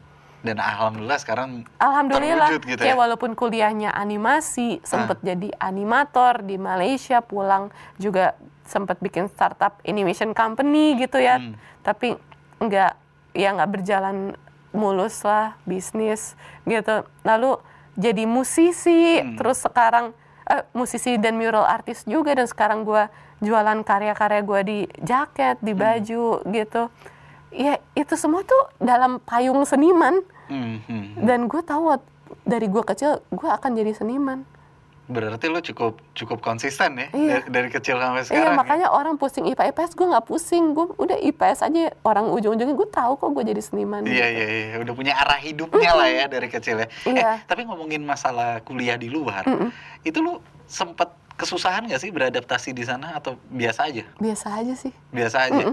Dan 0.46 0.62
alhamdulillah 0.62 1.18
sekarang 1.18 1.66
Alhamdulillah, 1.82 2.54
terwujud 2.54 2.64
gitu 2.70 2.82
kayak 2.86 2.94
ya. 2.94 3.02
walaupun 3.02 3.34
kuliahnya 3.34 3.90
animasi, 3.90 4.78
sempet 4.86 5.18
jadi 5.26 5.50
animator 5.58 6.46
di 6.46 6.62
Malaysia, 6.62 7.26
pulang 7.26 7.74
juga 7.98 8.38
sempet 8.64 9.02
bikin 9.02 9.26
startup 9.28 9.82
animation 9.82 10.38
company 10.38 11.02
gitu 11.02 11.18
ya. 11.18 11.42
Hmm. 11.42 11.58
Tapi 11.82 12.14
nggak, 12.62 12.94
ya 13.34 13.50
nggak 13.52 13.72
berjalan 13.74 14.38
mulus 14.70 15.26
lah 15.26 15.58
bisnis 15.66 16.38
gitu. 16.64 17.02
Lalu 17.26 17.58
jadi 17.98 18.30
musisi, 18.30 19.18
Hmm. 19.18 19.34
terus 19.36 19.66
sekarang 19.66 20.14
eh, 20.46 20.62
musisi 20.78 21.18
dan 21.18 21.42
mural 21.42 21.66
artist 21.66 22.06
juga 22.06 22.38
dan 22.38 22.46
sekarang 22.46 22.86
gua 22.86 23.10
jualan 23.42 23.82
karya-karya 23.82 24.46
gua 24.46 24.62
di 24.62 24.86
jaket, 25.02 25.58
Hmm. 25.58 25.66
di 25.66 25.74
baju 25.74 26.26
gitu. 26.46 26.84
Ya 27.50 27.80
itu 27.96 28.14
semua 28.14 28.44
tuh 28.44 28.60
dalam 28.78 29.18
payung 29.24 29.66
seniman 29.66 30.22
Hmm, 30.48 30.78
hmm. 30.82 31.22
dan 31.22 31.46
gue 31.46 31.62
tahu 31.62 31.98
dari 32.42 32.66
gue 32.66 32.84
kecil 32.84 33.22
gue 33.28 33.50
akan 33.50 33.72
jadi 33.74 33.92
seniman 33.92 34.46
Berarti 35.06 35.46
lo 35.46 35.62
cukup 35.62 36.02
cukup 36.12 36.42
konsisten 36.42 36.98
ya 36.98 37.14
Iya. 37.14 37.30
dari, 37.38 37.46
dari 37.48 37.70
kecil 37.70 37.94
sampai 37.96 38.18
iya 38.18 38.26
sekarang. 38.26 38.50
ya? 38.50 38.58
makanya 38.58 38.88
orang 38.90 39.16
pusing 39.16 39.46
IPA 39.46 39.70
IPS 39.70 39.94
gue 39.94 40.08
nggak 40.08 40.26
pusing 40.26 40.74
gue 40.74 40.86
udah 40.98 41.18
IPS 41.20 41.60
aja 41.62 41.94
orang 42.02 42.26
ujung-ujungnya 42.28 42.74
gue 42.74 42.90
tahu 42.90 43.14
kok 43.14 43.30
gue 43.32 43.44
jadi 43.46 43.62
seniman 43.62 44.02
Iya 44.02 44.26
gitu. 44.26 44.34
iya 44.34 44.46
iya, 44.50 44.76
udah 44.82 44.94
punya 44.94 45.14
arah 45.14 45.38
hidupnya 45.38 45.92
lah 45.92 46.10
ya 46.10 46.26
dari 46.26 46.50
kecil 46.50 46.82
ya. 46.82 46.88
Iya. 47.06 47.22
Eh, 47.22 47.38
tapi 47.46 47.62
ngomongin 47.64 48.02
masalah 48.02 48.62
kuliah 48.62 48.98
di 48.98 49.06
luar, 49.06 49.46
itu 50.02 50.18
lu 50.18 50.42
sempet 50.66 51.06
kesusahan 51.36 51.86
nggak 51.86 52.00
sih 52.00 52.10
beradaptasi 52.10 52.72
di 52.72 52.82
sana 52.82 53.14
atau 53.14 53.38
biasa 53.46 53.86
aja? 53.86 54.10
biasa 54.18 54.58
aja 54.58 54.74
sih 54.74 54.90
Biasa 55.12 55.38
aja, 55.46 55.70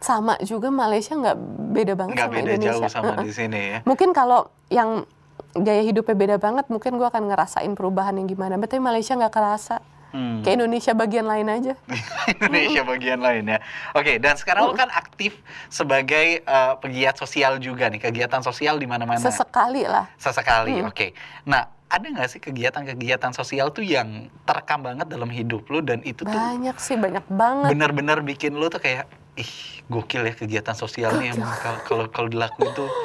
sama 0.00 0.34
juga 0.40 0.68
Malaysia 0.68 1.12
nggak 1.12 1.36
beda 1.70 1.92
banget 1.94 2.14
nggak 2.16 2.26
sama 2.26 2.36
beda 2.36 2.50
Indonesia 2.50 2.72
jauh 2.74 2.90
sama 2.90 3.12
di 3.20 3.32
sini 3.32 3.60
ya. 3.60 3.78
mungkin 3.84 4.10
kalau 4.10 4.40
yang 4.68 5.04
gaya 5.52 5.82
hidupnya 5.82 6.14
beda 6.14 6.36
banget 6.36 6.66
mungkin 6.66 6.96
gue 6.96 7.04
akan 7.04 7.26
ngerasain 7.26 7.72
perubahan 7.72 8.14
yang 8.14 8.26
gimana 8.26 8.56
tapi 8.56 8.78
Malaysia 8.78 9.14
nggak 9.14 9.30
kerasa 9.30 9.78
Hmm. 10.10 10.42
kayak 10.42 10.58
Indonesia 10.58 10.90
bagian 10.90 11.22
lain 11.22 11.46
aja 11.46 11.78
Indonesia 12.34 12.82
bagian 12.82 13.22
lain 13.22 13.46
ya. 13.46 13.58
Oke, 13.94 14.18
dan 14.18 14.34
sekarang 14.34 14.66
lu 14.66 14.74
kan 14.74 14.90
aktif 14.90 15.38
sebagai 15.70 16.42
eh, 16.42 16.74
pegiat 16.82 17.14
sosial 17.14 17.62
juga 17.62 17.86
nih, 17.86 18.02
kegiatan 18.02 18.42
sosial 18.42 18.74
di 18.74 18.90
mana-mana. 18.90 19.22
sesekali 19.22 19.86
lah 19.86 20.10
Sesekali, 20.18 20.82
oke. 20.82 21.14
Nah, 21.46 21.62
ada 21.86 22.02
nggak 22.02 22.26
sih 22.26 22.40
kegiatan-kegiatan 22.40 23.30
sosial 23.30 23.70
tuh 23.70 23.82
yang 23.82 24.26
terekam 24.42 24.82
banget 24.82 25.06
dalam 25.06 25.26
hidup 25.26 25.66
lu 25.66 25.78
dan 25.78 26.02
itu 26.02 26.22
tuh 26.22 26.30
banyak 26.30 26.74
sih 26.78 26.94
banyak 26.94 27.26
banget 27.26 27.70
benar-benar 27.70 28.18
bikin 28.22 28.54
lu 28.54 28.66
tuh 28.66 28.78
kayak 28.78 29.06
ih 29.36 29.52
gokil 29.86 30.26
ya 30.26 30.34
kegiatan 30.34 30.74
sosial 30.74 31.14
nih 31.18 31.34
emang 31.34 31.50
kalau 31.58 31.78
kalau 31.84 32.04
kalau 32.10 32.28
dilakuin 32.28 32.70
tuh 32.74 32.88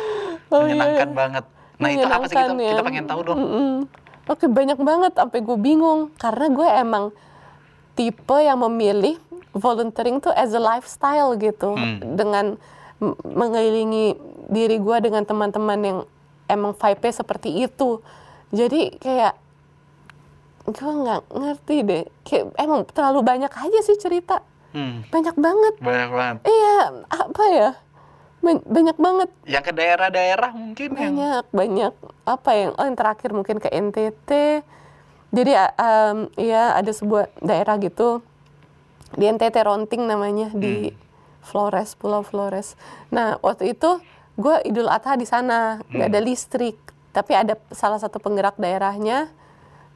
Oh, 0.54 0.62
iya, 0.62 0.78
menyenangkan 0.78 1.10
iya. 1.10 1.18
banget. 1.18 1.46
Nah 1.82 1.90
itu 1.90 2.06
apa 2.06 2.26
sih 2.30 2.38
kita 2.38 2.54
ya. 2.54 2.72
kita 2.78 2.84
pengen 2.86 3.06
tahu 3.10 3.22
dong. 3.26 3.38
Mm-mm. 3.42 3.74
Oke 4.30 4.46
banyak 4.46 4.78
banget 4.78 5.12
sampai 5.18 5.40
gue 5.42 5.58
bingung 5.58 6.14
karena 6.22 6.46
gue 6.54 6.68
emang 6.70 7.06
tipe 7.98 8.38
yang 8.38 8.62
memilih 8.62 9.18
volunteering 9.52 10.22
tuh 10.22 10.30
as 10.38 10.54
a 10.54 10.62
lifestyle 10.62 11.34
gitu 11.36 11.74
Hmm. 11.74 11.98
dengan 12.14 12.62
mengelilingi 13.26 14.16
diri 14.48 14.78
gue 14.78 14.98
dengan 15.02 15.26
teman-teman 15.26 15.80
yang 15.82 16.00
emang 16.46 16.78
vibe 16.78 17.10
seperti 17.10 17.66
itu. 17.66 18.00
Jadi 18.54 18.94
kayak 19.02 19.34
gue 20.66 20.92
nggak 20.94 21.22
ngerti 21.34 21.76
deh. 21.82 22.04
Kayak 22.22 22.54
emang 22.56 22.86
terlalu 22.86 23.20
banyak 23.22 23.50
aja 23.50 23.80
sih 23.82 23.98
cerita. 23.98 24.46
Hmm, 24.76 25.08
Banyak 25.08 25.36
banget. 25.36 25.74
banyak 25.80 26.12
banget. 26.12 26.38
Iya, 26.44 26.78
apa 27.08 27.44
ya? 27.48 27.70
Ban- 28.44 28.62
Banyak 28.62 28.98
banget. 28.98 29.30
Yang 29.48 29.64
ke 29.64 29.74
daerah-daerah 29.74 30.52
mungkin 30.52 30.90
yang 30.92 31.16
banyak 31.16 31.46
banyak. 31.50 31.94
Apa 32.24 32.52
yang 32.54 32.72
oh 32.76 32.84
yang 32.84 32.94
terakhir 32.94 33.32
mungkin 33.32 33.58
ke 33.58 33.72
NTT 33.72 34.62
jadi 35.32 35.52
um, 35.76 36.30
ya 36.36 36.76
ada 36.76 36.92
sebuah 36.92 37.32
daerah 37.40 37.76
gitu. 37.78 38.20
Di 39.12 39.26
NTT 39.26 39.56
Ronting 39.58 40.04
namanya 40.04 40.52
di 40.52 40.92
Flores 41.40 41.96
Pulau 41.96 42.22
Flores. 42.22 42.76
Nah 43.10 43.40
waktu 43.40 43.72
itu 43.72 44.00
gue 44.36 44.56
Idul 44.64 44.88
Adha 44.88 45.16
di 45.16 45.24
sana. 45.24 45.80
Nggak 45.88 46.10
ada 46.10 46.20
listrik. 46.20 46.78
Tapi 47.10 47.32
ada 47.32 47.56
salah 47.72 47.96
satu 47.96 48.20
penggerak 48.20 48.56
daerahnya 48.56 49.32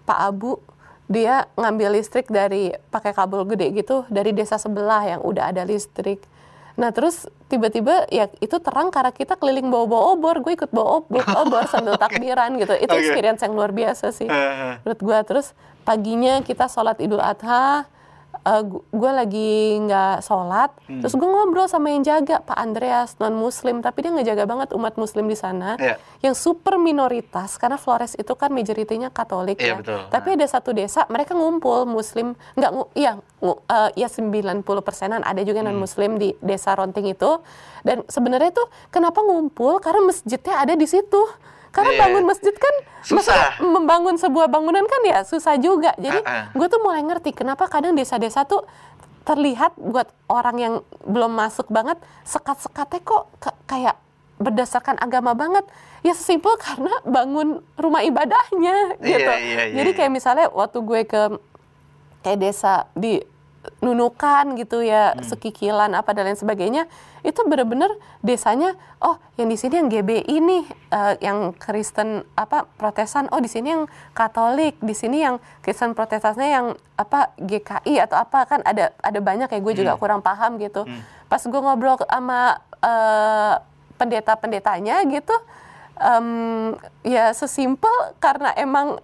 Pak 0.03 0.19
Abu 0.25 0.55
dia 1.09 1.49
ngambil 1.57 1.97
listrik 1.97 2.29
dari 2.29 2.69
pakai 2.93 3.17
kabel 3.17 3.41
gede 3.49 3.73
gitu 3.73 4.05
dari 4.13 4.29
desa 4.29 4.61
sebelah 4.61 5.17
yang 5.17 5.21
udah 5.25 5.49
ada 5.49 5.65
listrik. 5.65 6.21
Nah 6.77 6.93
terus 6.93 7.25
tiba-tiba 7.49 8.05
ya 8.13 8.29
itu 8.39 8.55
terang 8.61 8.93
karena 8.93 9.09
kita 9.09 9.35
keliling 9.35 9.67
bawa-bawa 9.67 10.15
obor, 10.15 10.35
gue 10.45 10.53
ikut 10.53 10.69
bawa 10.69 11.01
obor, 11.01 11.25
obor 11.41 11.65
sambil 11.65 11.97
takbiran 11.97 12.55
gitu. 12.61 12.77
Itu 12.77 12.93
Oke. 12.93 13.01
experience 13.01 13.41
yang 13.41 13.57
luar 13.57 13.73
biasa 13.73 14.13
sih 14.13 14.29
menurut 14.85 15.01
gue. 15.01 15.17
Terus 15.25 15.57
paginya 15.81 16.45
kita 16.45 16.69
sholat 16.69 17.01
Idul 17.01 17.25
Adha, 17.25 17.89
gue 18.89 19.12
lagi 19.12 19.51
nggak 19.79 20.21
sholat, 20.21 20.74
Hmm. 20.86 21.01
terus 21.01 21.13
gue 21.13 21.24
ngobrol 21.24 21.65
sama 21.65 21.89
yang 21.89 22.01
jaga 22.01 22.39
Pak 22.39 22.55
Andreas 22.55 23.13
non 23.17 23.36
Muslim, 23.36 23.79
tapi 23.79 24.01
dia 24.01 24.09
ngejaga 24.09 24.43
banget 24.43 24.69
umat 24.71 24.95
Muslim 24.95 25.25
di 25.25 25.36
sana, 25.36 25.75
Iya. 25.75 26.01
yang 26.21 26.33
super 26.33 26.77
minoritas 26.77 27.57
karena 27.57 27.75
Flores 27.75 28.15
itu 28.15 28.33
kan 28.33 28.50
majoritinya 28.50 29.09
Katolik 29.09 29.59
Iya, 29.59 29.67
ya. 29.67 29.75
betul. 29.77 30.01
Tapi 30.07 30.27
ada 30.33 30.45
satu 30.45 30.71
desa 30.71 31.05
mereka 31.07 31.33
ngumpul 31.33 31.86
Muslim, 31.86 32.33
nggak 32.55 32.71
ngu, 32.71 32.83
iya, 32.95 33.12
ngu, 33.39 33.53
eh, 33.67 33.89
ya 33.98 34.07
90 34.07 34.63
persenan 34.79 35.21
ada 35.21 35.41
juga 35.41 35.62
non 35.62 35.75
Hmm. 35.75 35.83
Muslim 35.83 36.12
di 36.15 36.33
desa 36.39 36.74
Ronting 36.74 37.05
itu, 37.07 37.31
dan 37.81 38.01
sebenarnya 38.05 38.50
tuh 38.51 38.65
kenapa 38.88 39.19
ngumpul 39.19 39.77
karena 39.77 40.01
masjidnya 40.01 40.57
ada 40.57 40.74
di 40.74 40.86
situ. 40.86 41.21
Karena 41.69 41.91
Iya. 41.91 42.01
bangun 42.01 42.23
masjid 42.25 42.51
kan, 42.51 42.75
Susah. 43.01 43.57
membangun 43.59 44.15
sebuah 44.15 44.47
bangunan 44.47 44.83
kan 44.83 45.01
ya 45.03 45.21
susah 45.21 45.55
juga. 45.55 45.93
Jadi 45.95 46.19
Ah, 46.21 46.29
ah. 46.29 46.43
gue 46.51 46.67
tuh 46.67 46.79
mulai 46.79 46.99
ngerti 46.99 47.31
kenapa 47.31 47.65
kadang 47.65 47.93
desa-desa 47.93 48.43
tuh 48.43 48.65
terlihat 49.21 49.75
buat 49.75 50.09
orang 50.25 50.57
yang 50.57 50.73
belum 51.03 51.29
masuk 51.29 51.69
banget 51.69 51.95
sekat-sekatnya 52.23 52.99
kok 52.99 53.29
ka- 53.38 53.57
kayak 53.65 53.95
berdasarkan 54.35 54.97
agama 54.97 55.33
banget. 55.33 55.67
Ya 55.99 56.15
sesimpel 56.15 56.55
karena 56.57 56.89
bangun 57.03 57.59
rumah 57.75 58.01
ibadahnya 58.01 58.97
Iya, 58.97 59.05
gitu. 59.05 59.31
iya, 59.31 59.61
iya, 59.67 59.75
Jadi 59.75 59.89
iya. 59.89 59.97
kayak 59.99 60.11
misalnya 60.11 60.47
waktu 60.49 60.79
gue 60.79 61.01
ke 61.03 61.21
kayak 62.21 62.39
desa 62.39 62.73
di 62.93 63.19
Nunukan 63.79 64.57
gitu 64.57 64.81
ya, 64.81 65.13
Hmm. 65.13 65.23
sekikilan 65.23 65.93
apa 65.93 66.11
dan 66.11 66.27
lain 66.27 66.35
sebagainya, 66.35 66.83
itu 67.21 67.39
bener-bener 67.43 67.89
desanya, 68.19 68.73
oh 68.99 69.15
yang 69.35 69.47
di 69.47 69.55
sini 69.55 69.79
yang 69.79 69.88
GBI 69.88 70.35
nih, 70.39 70.63
eh, 70.91 71.13
yang 71.21 71.51
Kristen 71.53 72.27
apa 72.33 72.67
Protesan, 72.75 73.29
oh 73.29 73.38
di 73.38 73.47
sini 73.47 73.71
yang 73.71 73.83
Katolik, 74.11 74.75
di 74.79 74.91
sini 74.91 75.21
yang 75.21 75.38
Kristen 75.59 75.93
Protestasnya 75.93 76.47
yang 76.47 76.65
apa 76.95 77.31
GKI 77.38 77.99
atau 77.99 78.17
apa 78.17 78.43
kan 78.45 78.59
ada 78.63 78.91
ada 78.99 79.19
banyak 79.19 79.47
ya 79.47 79.59
gue 79.59 79.73
juga 79.73 79.93
Hmm. 79.95 80.01
kurang 80.01 80.21
paham 80.21 80.57
gitu. 80.57 80.83
Pas 81.25 81.39
gue 81.39 81.61
ngobrol 81.61 81.99
sama 82.01 82.59
eh, 82.79 83.55
pendeta-pendetanya 83.99 85.03
gitu, 85.11 85.35
em, 85.99 86.71
ya 87.03 87.31
sesimpel 87.31 87.91
karena 88.17 88.55
emang 88.55 88.95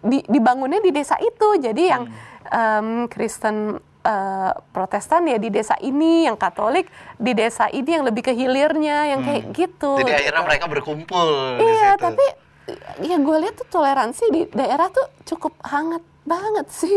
di, 0.00 0.24
dibangunnya 0.24 0.80
di 0.80 0.88
desa 0.88 1.20
itu. 1.20 1.60
Jadi 1.60 1.84
yang 1.84 2.08
Hmm. 2.08 2.26
Em, 2.48 2.88
Kristen 3.06 3.76
eh, 4.00 4.52
Protestan 4.70 5.24
ya 5.24 5.36
di 5.36 5.48
desa 5.48 5.76
ini, 5.78 6.24
yang 6.24 6.34
Katolik 6.34 6.88
di 7.14 7.32
desa 7.32 7.68
ini 7.68 7.90
yang 7.90 8.02
lebih 8.02 8.22
ke 8.22 8.32
hilirnya, 8.32 9.04
yang 9.06 9.20
kayak 9.20 9.52
gitu. 9.52 9.94
Hmm. 9.94 10.02
Jadi 10.02 10.12
akhirnya 10.24 10.42
mereka 10.42 10.64
berkumpul 10.66 11.28
di 11.56 11.64
Iya, 11.66 11.92
situ. 11.92 12.02
tapi 12.02 12.26
ya 13.00 13.16
gue 13.16 13.36
lihat 13.40 13.54
tuh 13.56 13.68
toleransi 13.70 14.24
di 14.28 14.40
daerah 14.50 14.88
tuh 14.88 15.04
cukup 15.24 15.56
hangat 15.62 16.00
banget 16.22 16.68
sih. 16.68 16.92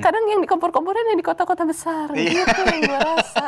Kadang 0.00 0.24
yang 0.26 0.40
di 0.40 0.48
kompor-komporan 0.48 1.04
yang 1.06 1.16
di 1.16 1.24
kota-kota 1.24 1.64
besar 1.64 2.08
Hmm, 2.08 2.16
Iya. 2.16 2.44
gitu 2.44 2.60
yang 2.64 2.80
gue 2.82 2.98
rasa. 2.98 3.44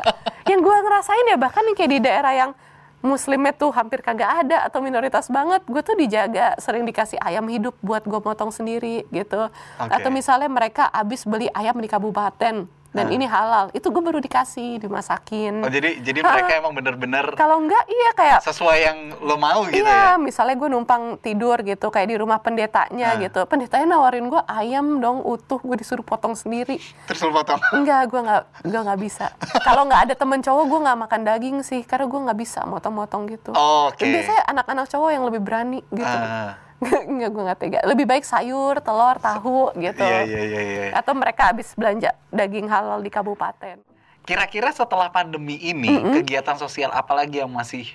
yang 0.47 0.61
gue 0.61 0.77
ngerasain 0.79 1.27
ya 1.27 1.37
bahkan 1.37 1.65
yang 1.65 1.75
kayak 1.75 1.91
di 1.91 2.01
daerah 2.01 2.33
yang 2.33 2.51
muslimnya 3.07 3.55
tuh 3.55 3.71
hampir 3.71 4.03
kagak 4.03 4.45
ada 4.45 4.67
atau 4.67 4.83
minoritas 4.83 5.31
banget, 5.31 5.63
gue 5.65 5.83
tuh 5.87 5.97
dijaga 5.97 6.59
sering 6.59 6.83
dikasih 6.83 7.17
ayam 7.23 7.47
hidup 7.47 7.79
buat 7.81 8.03
gue 8.03 8.19
motong 8.19 8.51
sendiri 8.51 9.07
gitu. 9.15 9.49
Oke. 9.79 9.93
Atau 9.95 10.11
misalnya 10.11 10.51
mereka 10.51 10.91
abis 10.91 11.23
beli 11.23 11.47
ayam 11.55 11.79
di 11.79 11.87
kabupaten 11.87 12.76
dan 12.97 13.07
ini 13.11 13.27
halal, 13.27 13.69
itu 13.71 13.87
gue 13.87 14.01
baru 14.01 14.19
dikasih 14.19 14.81
dimasakin. 14.81 15.61
Oh 15.61 15.69
jadi 15.69 16.01
jadi 16.01 16.21
mereka 16.21 16.53
emang 16.57 16.73
bener-bener 16.73 17.33
Kalau 17.35 17.61
enggak 17.61 17.85
iya 17.87 18.11
kayak 18.13 18.41
sesuai 18.41 18.79
yang 18.81 18.99
lo 19.21 19.37
mau 19.37 19.63
gitu 19.65 19.77
ya. 19.77 19.85
iya, 19.85 20.05
misalnya 20.17 20.57
gue 20.57 20.69
numpang 20.69 21.03
tidur 21.19 21.61
gitu, 21.61 21.87
kayak 21.89 22.09
di 22.09 22.17
rumah 22.17 22.39
pendetanya 22.39 23.09
Ah. 23.09 23.21
gitu. 23.21 23.45
Pendetanya 23.45 23.87
nawarin 23.89 24.27
gue 24.27 24.41
ayam 24.43 24.99
dong 24.99 25.21
utuh, 25.21 25.61
gue 25.61 25.77
disuruh 25.77 26.03
potong 26.03 26.33
sendiri. 26.33 26.81
Terus 27.05 27.21
lo 27.21 27.31
potong. 27.31 27.61
Enggak, 27.77 28.09
gue 28.09 28.19
nggak, 28.19 28.43
gue 28.65 28.81
nggak 28.81 28.99
bisa. 28.99 29.27
Kalau 29.61 29.85
nggak 29.85 30.01
ada 30.03 30.15
temen 30.15 30.41
cowok, 30.41 30.65
gue 30.65 30.81
nggak 30.83 30.99
makan 30.99 31.21
daging 31.23 31.57
sih, 31.61 31.83
karena 31.83 32.07
gue 32.07 32.21
nggak 32.23 32.39
bisa 32.39 32.65
motong-motong 32.65 33.29
gitu. 33.29 33.53
Oke. 33.53 34.03
Biasanya 34.03 34.43
anak-anak 34.49 34.87
cowok 34.87 35.11
yang 35.11 35.25
lebih 35.25 35.41
berani 35.41 35.85
gitu. 35.87 36.07
Ah. 36.09 36.57
Enggak, 37.09 37.31
gue 37.31 37.43
nggak 37.43 37.59
tega. 37.59 37.81
Lebih 37.83 38.05
baik 38.05 38.23
sayur, 38.23 38.79
telur, 38.79 39.17
tahu 39.17 39.73
gitu. 39.75 40.03
Iya 40.03 40.21
iya 40.23 40.43
iya 40.43 40.61
iya. 40.63 40.85
Atau 40.93 41.13
mereka 41.13 41.49
habis 41.49 41.73
belanja 41.73 42.13
daging 42.29 42.67
halal 42.67 43.01
di 43.01 43.09
kabupaten. 43.09 43.81
Kira-kira 44.23 44.69
setelah 44.71 45.09
pandemi 45.09 45.57
ini 45.57 45.87
kegiatan 46.13 46.55
sosial 46.55 46.91
apa 46.91 47.15
lagi 47.15 47.39
yang 47.39 47.49
masih 47.49 47.87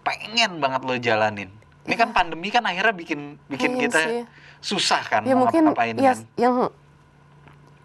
pengen 0.00 0.56
banget 0.56 0.80
lo 0.80 0.94
jalanin? 0.96 1.50
Ini 1.82 1.94
kan 1.94 2.10
pandemi 2.10 2.48
kan 2.48 2.62
akhirnya 2.62 2.94
bikin 2.94 3.20
bikin 3.46 3.74
Iya 3.74 3.80
kita 3.82 4.00
sih. 4.00 4.22
susah 4.62 5.02
kan 5.02 5.26
ya 5.26 5.34
mungkin 5.34 5.66
ngapain 5.66 5.98
ya 5.98 6.14
kan. 6.14 6.22
yang 6.36 6.54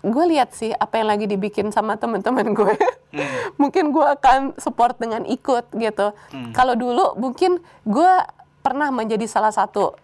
gue 0.04 0.26
lihat 0.30 0.54
sih 0.54 0.70
apa 0.72 1.02
yang 1.02 1.10
lagi 1.10 1.26
dibikin 1.26 1.74
sama 1.74 1.98
teman-teman 1.98 2.54
gue 2.54 2.74
Hmm. 3.08 3.24
mungkin 3.62 3.90
gue 3.90 4.04
akan 4.06 4.54
support 4.56 4.96
dengan 4.96 5.26
ikut 5.26 5.74
gitu 5.74 6.14
Hmm. 6.30 6.52
kalau 6.52 6.76
dulu 6.76 7.18
mungkin 7.18 7.58
gue 7.82 8.12
pernah 8.60 8.92
menjadi 8.92 9.26
salah 9.26 9.50
satu 9.50 9.98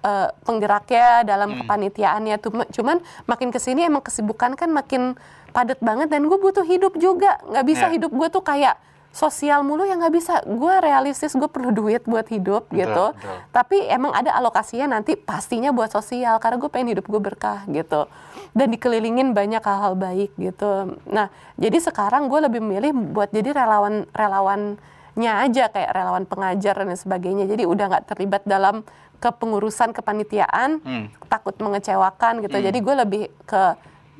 eh, 0.00 0.28
penggeraknya 0.42 1.22
dalam 1.22 1.48
Hmm. 1.50 1.58
kepanitiaannya. 1.62 2.36
Tuh 2.36 2.50
cuman 2.70 2.98
makin 3.24 3.48
ke 3.48 3.58
sini 3.58 3.84
emang 3.84 4.00
kesibukan 4.00 4.54
kan 4.54 4.68
makin 4.68 5.14
padat 5.50 5.78
banget 5.78 6.08
dan 6.08 6.24
gue 6.24 6.36
butuh 6.36 6.62
hidup 6.62 6.96
juga. 6.96 7.36
Nggak 7.44 7.64
bisa 7.66 7.86
Ya. 7.86 7.92
hidup 7.94 8.10
gue 8.10 8.28
tuh 8.28 8.40
kayak 8.40 8.78
sosial 9.10 9.60
mulu 9.60 9.82
ya 9.82 9.98
nggak 9.98 10.14
bisa. 10.14 10.40
Gue 10.46 10.70
realistis 10.78 11.34
gue 11.34 11.46
perlu 11.46 11.68
duit 11.70 12.00
buat 12.04 12.22
hidup 12.24 12.70
Betul, 12.70 12.78
gitu. 12.78 13.04
betul. 13.10 13.36
tapi 13.50 13.76
emang 13.84 14.14
ada 14.14 14.30
alokasinya 14.32 14.94
nanti 14.94 15.18
pastinya 15.18 15.68
buat 15.68 15.90
sosial 15.90 16.38
karena 16.38 16.56
gue 16.56 16.70
pengen 16.70 16.94
hidup 16.94 17.04
gue 17.04 17.18
berkah 17.18 17.66
gitu. 17.66 18.06
Dan 18.50 18.70
dikelilingin 18.70 19.30
banyak 19.30 19.60
hal-hal 19.60 19.94
baik 19.94 20.30
gitu. 20.36 20.94
Nah 21.06 21.26
jadi 21.54 21.76
sekarang 21.76 22.26
gue 22.26 22.40
lebih 22.40 22.62
memilih 22.62 22.94
buat 22.94 23.28
jadi 23.28 23.50
relawan 23.52 24.06
relawannya 24.14 25.32
aja 25.42 25.68
kayak 25.68 25.90
relawan 25.90 26.24
pengajar 26.24 26.78
dan 26.78 26.94
sebagainya. 26.94 27.44
Jadi 27.44 27.66
udah 27.66 27.86
nggak 27.90 28.04
terlibat 28.06 28.42
dalam 28.44 28.86
kepengurusan 29.20 29.92
kepanitiaan 29.92 30.80
Hmm. 30.80 31.06
takut 31.26 31.54
mengecewakan 31.54 32.40
gitu 32.40 32.56
jadi 32.58 32.74
gue 32.74 32.94
lebih 32.98 33.22
ke 33.44 33.62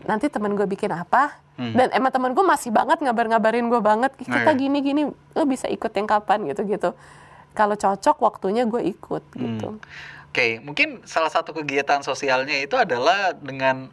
nanti 0.03 0.29
temen 0.29 0.53
gue 0.53 0.65
bikin 0.65 0.91
apa 0.91 1.35
Hmm. 1.53 1.73
dan 1.75 1.89
emang 1.91 2.09
temen 2.09 2.31
gue 2.31 2.41
masih 2.43 2.71
banget 2.71 3.01
ngabar-ngabarin 3.01 3.67
gue 3.67 3.81
banget 3.81 4.13
"Ih, 4.17 4.25
kita 4.27 4.47
Oh, 4.47 4.55
iya. 4.55 4.57
gini-gini 4.57 5.03
lo 5.09 5.45
bisa 5.45 5.67
ikut 5.67 5.91
yang 5.91 6.07
kapan 6.07 6.45
gitu-gitu 6.47 6.97
kalau 7.53 7.75
cocok 7.75 8.17
waktunya 8.19 8.65
gue 8.65 8.81
ikut 8.87 9.25
gitu 9.35 9.77
Oke, 10.31 10.57
mungkin 10.59 11.03
salah 11.05 11.27
satu 11.27 11.51
kegiatan 11.53 12.01
sosialnya 12.01 12.55
itu 12.57 12.77
adalah 12.77 13.35
dengan 13.35 13.91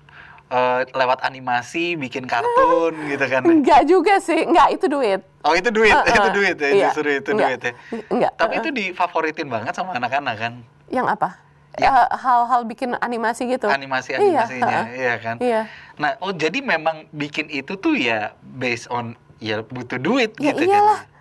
eh, 0.48 0.88
lewat 0.88 1.20
animasi, 1.22 1.98
bikin 1.98 2.24
kartun 2.24 2.96
gitu 3.12 3.26
kan. 3.26 3.44
enggak 3.44 3.84
juga 3.84 4.16
sih 4.18 4.46
enggak 4.46 4.72
itu 4.72 4.88
duit 4.88 5.20
Oh 5.42 5.52
itu 5.52 5.68
duit, 5.68 5.92
Eh, 5.92 6.08
itu 6.10 6.22
eh, 6.22 6.32
duit 6.32 6.56
ya, 6.56 6.68
iya. 6.70 6.86
justru 6.88 7.10
itu 7.10 7.30
Enggak. 7.32 7.50
duit 7.50 7.62
ya. 7.62 7.74
enggak 8.08 8.32
Tapi 8.34 8.54
eh, 8.54 8.60
itu 8.62 8.70
difavoritin 8.72 9.48
banget 9.50 9.74
sama 9.74 9.92
anak-anak 9.94 10.36
kan, 10.38 10.54
yang 10.90 11.06
apa 11.06 11.44
Ya. 11.78 11.94
Eh, 11.94 12.18
hal-hal 12.18 12.66
bikin 12.66 12.98
animasi 12.98 13.46
gitu 13.46 13.70
animasi-animasinya, 13.70 14.66
Iya, 14.90 14.98
iya 14.98 15.14
kan. 15.16 15.36
iya 15.38 15.62
Nah, 15.96 16.18
oh 16.18 16.34
jadi 16.34 16.58
memang 16.58 17.06
bikin 17.12 17.46
itu 17.48 17.78
tuh 17.78 17.94
ya 17.94 18.34
based 18.42 18.90
on 18.90 19.14
ya 19.38 19.62
butuh 19.62 19.98
duit 19.98 20.34
Ya 20.36 20.52
gitu 20.52 20.66
iyalah. 20.66 21.06
kan. 21.06 21.16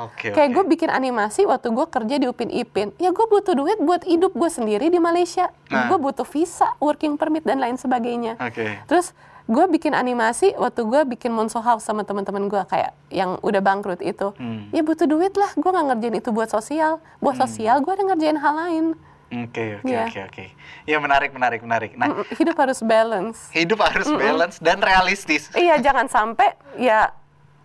Oke, 0.00 0.30
kayak 0.30 0.42
oke. 0.48 0.54
gue 0.56 0.64
bikin 0.72 0.90
animasi 0.90 1.42
waktu 1.42 1.70
gue 1.70 1.86
kerja 1.86 2.14
di 2.16 2.26
Upin 2.26 2.50
Ipin 2.50 2.94
ya 2.96 3.10
gue 3.10 3.26
butuh 3.26 3.50
duit 3.52 3.78
buat 3.78 4.02
hidup 4.02 4.30
gue 4.32 4.46
sendiri 4.46 4.86
di 4.86 4.98
Malaysia 4.98 5.50
Nah. 5.68 5.86
gue 5.86 5.98
butuh 6.00 6.22
visa 6.24 6.70
working 6.78 7.14
permit 7.14 7.42
dan 7.42 7.58
lain 7.58 7.74
sebagainya 7.74 8.38
Oke. 8.38 8.82
Terus 8.84 9.10
gue 9.46 9.64
bikin 9.68 9.92
animasi 9.92 10.52
waktu 10.54 10.82
gue 10.82 11.02
bikin 11.08 11.30
Monso 11.30 11.58
House 11.58 11.82
sama 11.82 12.02
teman-teman 12.02 12.46
gue 12.46 12.62
kayak 12.64 12.90
yang 13.08 13.38
udah 13.40 13.60
bangkrut 13.60 14.00
itu. 14.00 14.34
Hmm. 14.34 14.66
Ya 14.70 14.82
butuh 14.82 15.06
duit 15.06 15.32
lah, 15.32 15.50
gue 15.52 15.62
nggak 15.64 15.86
ngerjain 15.88 16.16
itu 16.16 16.30
buat 16.30 16.48
sosial. 16.48 16.98
Buat 17.18 17.38
sosial 17.38 17.78
gue 17.78 17.92
ada 17.92 18.04
ngerjain 18.04 18.36
hal 18.36 18.54
lain. 18.56 18.86
Oke, 19.26 19.78
oke, 19.78 19.86
Iya. 19.86 20.06
oke, 20.06 20.20
oke. 20.24 20.44
Ya 20.84 20.98
menarik, 20.98 21.30
menarik, 21.30 21.58
menarik. 21.60 21.90
Nah, 21.94 22.06
Mm, 22.12 22.26
Hidup 22.32 22.56
harus 22.56 22.78
balance. 22.80 23.50
hidup 23.50 23.78
harus 23.80 24.06
balance 24.08 24.56
dan 24.58 24.78
realistis. 24.78 25.50
iya 25.52 25.78
jangan 25.78 26.06
sampai 26.06 26.50
ya 26.76 27.10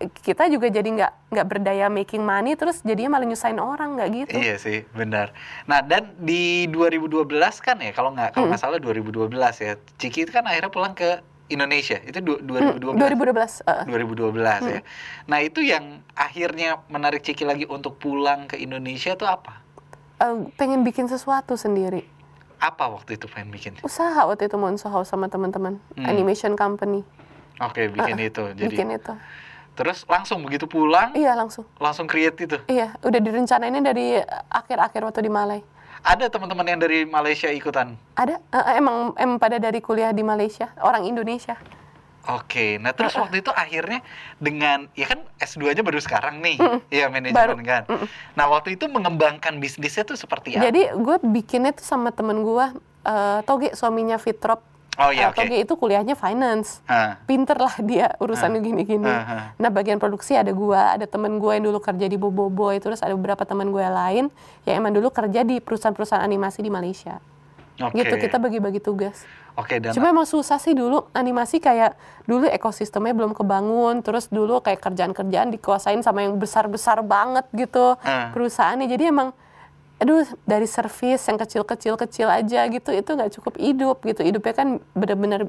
kita 0.02 0.50
juga 0.50 0.66
jadi 0.68 0.86
nggak 0.88 1.14
nggak 1.30 1.48
berdaya 1.48 1.86
making 1.88 2.26
money 2.26 2.58
terus 2.58 2.82
jadinya 2.82 3.14
malah 3.14 3.30
nyusahin 3.30 3.58
orang 3.58 3.94
nggak 3.94 4.10
gitu. 4.12 4.34
Iya 4.36 4.58
sih, 4.58 4.90
benar. 4.92 5.38
Nah, 5.64 5.82
dan 5.82 6.18
di 6.18 6.66
2012 6.66 7.30
kan 7.60 7.78
ya, 7.78 7.90
kalau 7.92 8.10
nggak 8.10 8.34
kalau 8.34 8.50
nggak 8.50 8.58
salah 8.60 8.78
2012 8.78 9.30
ya, 9.56 9.78
Ciki 9.96 10.26
itu 10.26 10.32
kan 10.32 10.42
akhirnya 10.44 10.70
pulang 10.70 10.94
ke 10.94 11.22
Indonesia. 11.52 12.00
Itu 12.00 12.20
du- 12.20 12.40
2012. 12.40 12.96
2012. 12.96 13.62
eh. 13.62 13.84
2012 13.86 14.64
ya. 14.64 14.80
Nah, 15.28 15.40
itu 15.40 15.60
yang 15.60 15.84
akhirnya 16.12 16.80
menarik 16.88 17.22
Ciki 17.22 17.44
lagi 17.44 17.68
untuk 17.68 17.98
pulang 17.98 18.48
ke 18.48 18.56
Indonesia 18.56 19.12
itu 19.12 19.24
apa? 19.24 19.60
Eh, 20.18 20.36
pengen 20.56 20.82
bikin 20.82 21.06
sesuatu 21.06 21.54
sendiri. 21.54 22.08
Apa 22.58 22.88
waktu 22.88 23.16
itu 23.16 23.26
pengen 23.26 23.50
bikin? 23.50 23.72
Usaha 23.82 24.24
waktu 24.24 24.46
itu 24.46 24.56
Monso 24.56 24.88
House 24.88 25.10
sama 25.10 25.28
teman-teman. 25.28 25.82
Hmm. 25.94 26.06
Animation 26.06 26.54
company. 26.54 27.02
Oke, 27.60 27.90
bikin 27.90 28.18
itu. 28.18 28.44
Jadi 28.54 28.72
Bikin 28.72 28.90
itu. 28.92 29.14
terus 29.72 30.04
langsung 30.06 30.42
begitu 30.42 30.68
pulang, 30.68 31.14
Iya 31.14 31.32
langsung. 31.34 31.64
langsung 31.78 32.06
create 32.06 32.44
itu. 32.44 32.58
Iya, 32.68 32.92
udah 33.00 33.18
direncanainnya 33.18 33.82
dari 33.82 34.20
akhir-akhir 34.48 35.02
waktu 35.02 35.22
di 35.24 35.32
Malai. 35.32 35.62
Ada 36.02 36.34
teman-teman 36.34 36.66
yang 36.66 36.80
dari 36.82 37.06
Malaysia 37.06 37.46
ikutan. 37.54 37.94
Ada, 38.18 38.42
eh, 38.42 38.82
emang 38.82 39.14
emang 39.22 39.38
pada 39.38 39.62
dari 39.62 39.78
kuliah 39.86 40.10
di 40.10 40.26
Malaysia, 40.26 40.74
orang 40.82 41.06
Indonesia. 41.06 41.58
Oke, 42.30 42.78
nah 42.78 42.94
terus 42.94 43.18
waktu 43.18 43.42
itu 43.42 43.50
akhirnya 43.50 44.06
dengan 44.38 44.86
ya 44.94 45.10
kan 45.10 45.26
S2-nya 45.42 45.82
baru 45.82 45.98
sekarang 45.98 46.38
nih, 46.38 46.58
ya 46.94 47.10
manajemen 47.10 47.34
Baru. 47.34 47.66
kan. 47.66 47.84
Nah 48.38 48.46
waktu 48.46 48.78
itu 48.78 48.86
mengembangkan 48.86 49.58
bisnisnya 49.58 50.06
tuh 50.06 50.14
seperti 50.14 50.54
apa? 50.54 50.70
Jadi 50.70 50.94
gue 51.02 51.18
bikinnya 51.26 51.74
tuh 51.74 51.82
sama 51.82 52.14
temen 52.14 52.46
gue, 52.46 52.66
eh, 53.10 53.40
Toge 53.42 53.74
suaminya 53.74 54.22
Fitrop. 54.22 54.71
Oh 55.00 55.08
iya, 55.08 55.32
oke. 55.32 55.40
Toge 55.40 55.56
itu 55.64 55.74
kuliahnya 55.80 56.20
finance. 56.20 56.84
Hah. 56.84 57.16
Pinter 57.24 57.56
lah 57.56 57.76
dia 57.80 58.12
urusannya 58.20 58.60
gini-gini. 58.60 59.08
Ah, 59.08 59.24
ah. 59.24 59.44
Nah 59.56 59.72
bagian 59.72 60.04
produksi 60.04 60.36
ada 60.36 60.52
gua, 60.52 61.00
ada 61.00 61.08
temen 61.08 61.40
gue 61.40 61.52
yang 61.56 61.64
dulu 61.64 61.80
kerja 61.80 62.12
di 62.12 62.20
Boboiboy, 62.20 62.76
terus 62.84 63.00
ada 63.00 63.16
beberapa 63.16 63.48
teman 63.48 63.72
gue 63.72 63.80
lain 63.80 64.28
yang 64.68 64.76
emang 64.84 64.92
dulu 64.92 65.08
kerja 65.08 65.48
di 65.48 65.64
perusahaan-perusahaan 65.64 66.20
animasi 66.20 66.60
di 66.60 66.68
Malaysia. 66.68 67.24
Oke. 67.80 68.04
Gitu 68.04 68.14
kita 68.20 68.36
bagi-bagi 68.36 68.84
tugas. 68.84 69.24
Oke 69.56 69.80
dan 69.80 69.92
Cuma 69.92 70.12
emang 70.12 70.28
susah 70.28 70.60
sih 70.60 70.72
dulu 70.72 71.08
animasi 71.12 71.60
kayak 71.60 71.96
dulu 72.24 72.48
ekosistemnya 72.52 73.16
belum 73.16 73.32
kebangun, 73.32 74.04
terus 74.04 74.28
dulu 74.28 74.60
kayak 74.60 74.80
kerjaan-kerjaan 74.80 75.56
dikuasain 75.56 76.04
sama 76.04 76.24
yang 76.24 76.36
besar-besar 76.36 77.00
banget 77.04 77.48
gitu 77.56 77.96
Ah. 78.04 78.32
perusahaannya. 78.36 78.92
Jadi 78.92 79.08
emang 79.08 79.32
aduh 80.02 80.26
dari 80.44 80.66
servis 80.66 81.22
yang 81.24 81.38
kecil-kecil 81.38 81.94
kecil 81.96 82.26
aja 82.26 82.66
gitu 82.66 82.90
itu 82.90 83.06
nggak 83.08 83.32
cukup 83.38 83.54
hidup 83.56 84.02
gitu. 84.02 84.26
Hidupnya 84.26 84.54
kan 84.54 84.68
bener-bener 84.92 85.46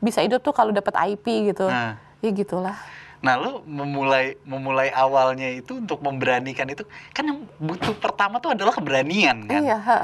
bisa 0.00 0.24
hidup 0.24 0.40
tuh 0.40 0.56
kalau 0.56 0.72
dapat 0.72 0.96
IP 1.12 1.52
gitu. 1.52 1.68
Nah. 1.68 2.00
Ya 2.20 2.30
gitulah. 2.32 2.76
Nah, 3.20 3.36
lu 3.36 3.60
memulai 3.68 4.40
memulai 4.48 4.88
awalnya 4.88 5.52
itu 5.52 5.76
untuk 5.76 6.00
memberanikan 6.00 6.64
itu 6.66 6.88
kan 7.12 7.28
yang 7.28 7.38
butuh 7.60 7.92
pertama 7.92 8.40
tuh 8.40 8.56
adalah 8.56 8.72
keberanian 8.72 9.44
kan. 9.44 9.60
Iya, 9.60 9.76
ha. 9.76 9.98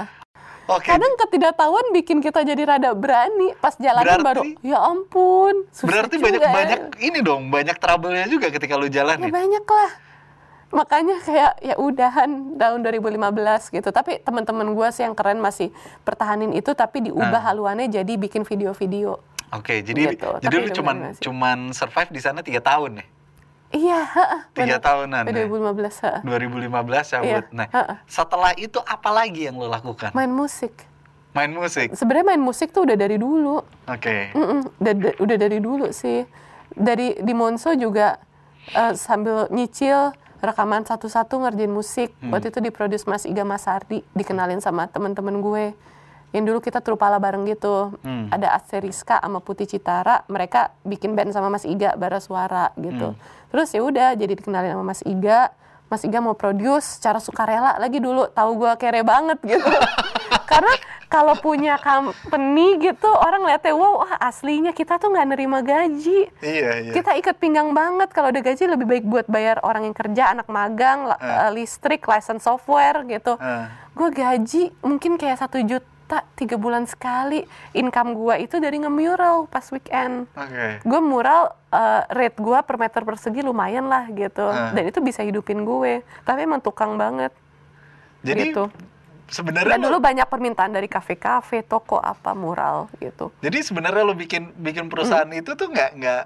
Oke. 0.67 0.91
Kadang 0.93 1.15
ketidaktahuan 1.17 1.95
bikin 1.95 2.21
kita 2.21 2.45
jadi 2.45 2.77
rada 2.77 2.93
berani. 2.93 3.57
Pas 3.57 3.73
jalan 3.79 4.03
Berarti- 4.05 4.27
baru, 4.27 4.43
ya 4.61 4.79
ampun. 4.83 5.55
susah 5.71 5.89
Berarti 5.89 6.15
juga 6.19 6.27
banyak 6.27 6.43
ya." 6.43 6.53
banyak 6.53 6.81
ini 7.01 7.19
dong, 7.23 7.43
banyak 7.49 7.77
trouble-nya 7.79 8.27
juga 8.29 8.53
ketika 8.53 8.77
lu 8.77 8.85
Ya 8.87 9.01
jalanin. 9.01 9.31
banyak 9.33 9.65
lah. 9.65 9.91
Makanya 10.69 11.23
kayak 11.23 11.53
ya 11.61 11.75
udahan 11.77 12.29
tahun 12.55 12.79
2015 12.83 13.23
gitu. 13.71 13.89
Tapi 13.89 14.19
teman-teman 14.19 14.67
gue 14.69 14.89
sih 14.91 15.03
yang 15.03 15.15
keren 15.15 15.39
masih 15.39 15.71
pertahanin 16.03 16.51
itu 16.51 16.73
tapi 16.73 17.01
diubah 17.03 17.39
Ah. 17.39 17.45
haluannya 17.49 17.87
jadi 17.89 18.13
bikin 18.13 18.43
video-video. 18.43 19.23
Oke, 19.49 19.79
jadi 19.81 20.11
Gitu, 20.13 20.27
jadi 20.43 20.57
lu 20.59 20.69
cuman 20.75 20.97
benar 20.97 21.13
sih. 21.15 21.23
cuman 21.23 21.59
survive 21.71 22.11
di 22.11 22.19
sana 22.19 22.43
tiga 22.43 22.59
tahun 22.59 22.99
nih. 22.99 23.09
Iya, 23.69 24.01
Tiga 24.53 24.79
tahunan 24.81 25.23
ya? 25.25 25.33
2015, 25.37 25.99
heeh. 26.01 26.21
2015 26.23 26.71
cabut. 27.09 27.27
Iya, 27.45 27.51
Nah, 27.53 27.67
heeh. 27.69 27.97
setelah 28.05 28.53
itu 28.55 28.79
apa 28.81 29.11
lagi 29.13 29.47
yang 29.47 29.55
lo 29.55 29.67
lakukan? 29.69 30.11
Main 30.13 30.31
musik. 30.31 30.87
Main 31.33 31.51
musik. 31.53 31.93
Sebenarnya 31.93 32.27
main 32.27 32.41
musik 32.41 32.71
tuh 32.71 32.83
udah 32.83 32.97
dari 32.97 33.17
dulu. 33.17 33.63
Oke. 33.87 34.31
Mm-mm, 34.33 34.71
udah, 34.73 34.95
da- 34.97 35.17
udah 35.21 35.37
dari 35.37 35.59
dulu 35.59 35.91
sih. 35.91 36.27
Dari 36.69 37.15
di 37.17 37.33
Monso 37.33 37.71
juga 37.73 38.19
eh, 38.69 38.95
sambil 38.95 39.47
nyicil 39.49 40.11
rekaman 40.41 40.85
satu-satu 40.85 41.43
ngerjain 41.43 41.73
musik. 41.73 42.13
Hmm. 42.21 42.33
Waktu 42.33 42.53
itu 42.53 42.61
diproduce 42.61 43.05
Mas 43.09 43.25
Iga 43.25 43.43
Masardi, 43.43 44.05
dikenalin 44.13 44.61
sama 44.61 44.89
teman-teman 44.89 45.41
gue. 45.41 45.65
Yang 46.35 46.45
dulu 46.53 46.59
kita 46.61 46.85
trupala 46.85 47.17
bareng 47.17 47.49
gitu. 47.49 47.97
Hmm. 48.05 48.29
Ada 48.29 48.57
Asteriska 48.57 49.21
sama 49.23 49.41
Putih 49.41 49.65
Citara, 49.65 50.27
mereka 50.29 50.75
bikin 50.85 51.17
band 51.17 51.33
sama 51.33 51.49
Mas 51.49 51.65
Iga 51.65 51.97
bara 51.97 52.21
suara 52.21 52.75
gitu. 52.77 53.15
Hmm. 53.15 53.21
Terus 53.53 53.69
ya 53.73 53.81
udah 53.81 54.09
jadi 54.19 54.33
dikenalin 54.37 54.77
sama 54.77 54.85
Mas 54.85 55.01
Iga. 55.07 55.53
Mas 55.87 56.03
Iga 56.03 56.19
mau 56.19 56.35
produce 56.35 56.99
secara 56.99 57.23
sukarela 57.23 57.79
lagi 57.79 58.03
dulu 58.03 58.27
tahu 58.35 58.59
gue 58.59 58.73
kere 58.77 59.07
banget 59.07 59.39
gitu. 59.47 59.71
Karena 60.51 60.73
kalau 61.07 61.39
punya 61.39 61.79
company 61.79 62.83
gitu 62.83 63.07
orang 63.07 63.47
lihatnya 63.47 63.75
wow 63.79 64.03
ah, 64.03 64.27
aslinya 64.27 64.75
kita 64.75 64.99
tuh 64.99 65.15
nggak 65.15 65.29
nerima 65.31 65.59
gaji. 65.63 66.31
Iya, 66.43 66.91
iya. 66.91 66.93
Kita 66.93 67.15
ikat 67.15 67.39
pinggang 67.39 67.71
banget 67.71 68.11
kalau 68.11 68.35
ada 68.35 68.43
gaji 68.43 68.67
lebih 68.67 68.87
baik 68.87 69.05
buat 69.07 69.27
bayar 69.31 69.63
orang 69.63 69.87
yang 69.87 69.97
kerja, 69.97 70.35
anak 70.35 70.51
magang, 70.51 71.07
eh, 71.15 71.51
listrik, 71.55 72.03
license 72.11 72.43
software 72.43 73.07
gitu. 73.07 73.39
Eh. 73.39 73.67
Gue 73.95 74.09
gaji 74.13 74.75
mungkin 74.83 75.17
kayak 75.17 75.41
satu 75.41 75.63
juta 75.63 76.27
tiga 76.35 76.59
bulan 76.59 76.91
sekali. 76.91 77.47
Income 77.71 78.11
gue 78.19 78.35
itu 78.43 78.59
dari 78.59 78.83
nge-mural 78.83 79.47
pas 79.47 79.65
weekend. 79.71 80.27
Oke. 80.35 80.83
Gue 80.83 81.01
mural 81.01 81.55
eh, 81.71 82.03
rate 82.11 82.39
gue 82.43 82.59
per 82.67 82.77
meter 82.83 83.03
persegi 83.07 83.41
lumayan 83.47 83.87
lah 83.87 84.11
gitu. 84.11 84.43
Eh. 84.51 84.71
Dan 84.75 84.85
itu 84.91 84.99
bisa 84.99 85.23
hidupin 85.23 85.63
gue. 85.63 86.03
Tapi 86.27 86.45
emang 86.45 86.59
tukang 86.59 86.99
banget. 86.99 87.31
Jadi 88.27 88.51
gitu. 88.51 88.67
Sebenarnya 89.29 89.77
Dan 89.77 89.81
lo- 89.83 89.87
dulu 89.91 89.99
banyak 90.03 90.27
permintaan 90.27 90.73
dari 90.73 90.87
kafe-kafe, 90.87 91.67
toko 91.67 91.99
apa 91.99 92.33
mural 92.33 92.87
gitu. 92.99 93.35
Jadi 93.43 93.59
sebenarnya 93.63 94.03
lo 94.07 94.15
bikin 94.15 94.55
bikin 94.55 94.87
perusahaan 94.87 95.29
itu 95.31 95.55
tuh 95.55 95.69
nggak 95.71 95.91
nggak 95.99 96.23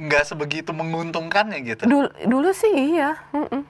nggak 0.00 0.24
sebegitu 0.24 0.70
menguntungkannya 0.72 1.58
gitu. 1.62 1.82
Dulu, 1.84 2.08
dulu 2.24 2.50
sih 2.56 2.96
iya. 2.96 3.20
mm-mm. 3.34 3.62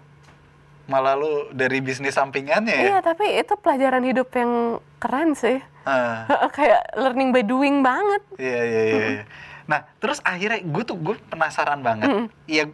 Malah 0.91 1.15
lo 1.15 1.51
dari 1.55 1.79
bisnis 1.79 2.19
sampingannya 2.19 2.75
ya. 2.75 2.89
Iya, 2.95 2.99
tapi 3.03 3.39
itu 3.39 3.55
pelajaran 3.59 4.03
hidup 4.03 4.31
yang 4.35 4.83
keren 4.99 5.35
sih. 5.35 5.63
Ah, 5.87 6.27
Kayak 6.57 6.95
learning 6.95 7.31
by 7.31 7.43
doing 7.43 7.83
banget. 7.83 8.23
iya 8.39 8.61
iya 8.63 8.83
iya. 8.85 9.05
iya. 9.19 9.25
Nah 9.71 9.87
terus 10.03 10.19
akhirnya 10.23 10.63
gue 10.63 10.83
tuh 10.83 10.99
gue 10.99 11.15
penasaran 11.31 11.79
banget. 11.83 12.31
Iya 12.51 12.71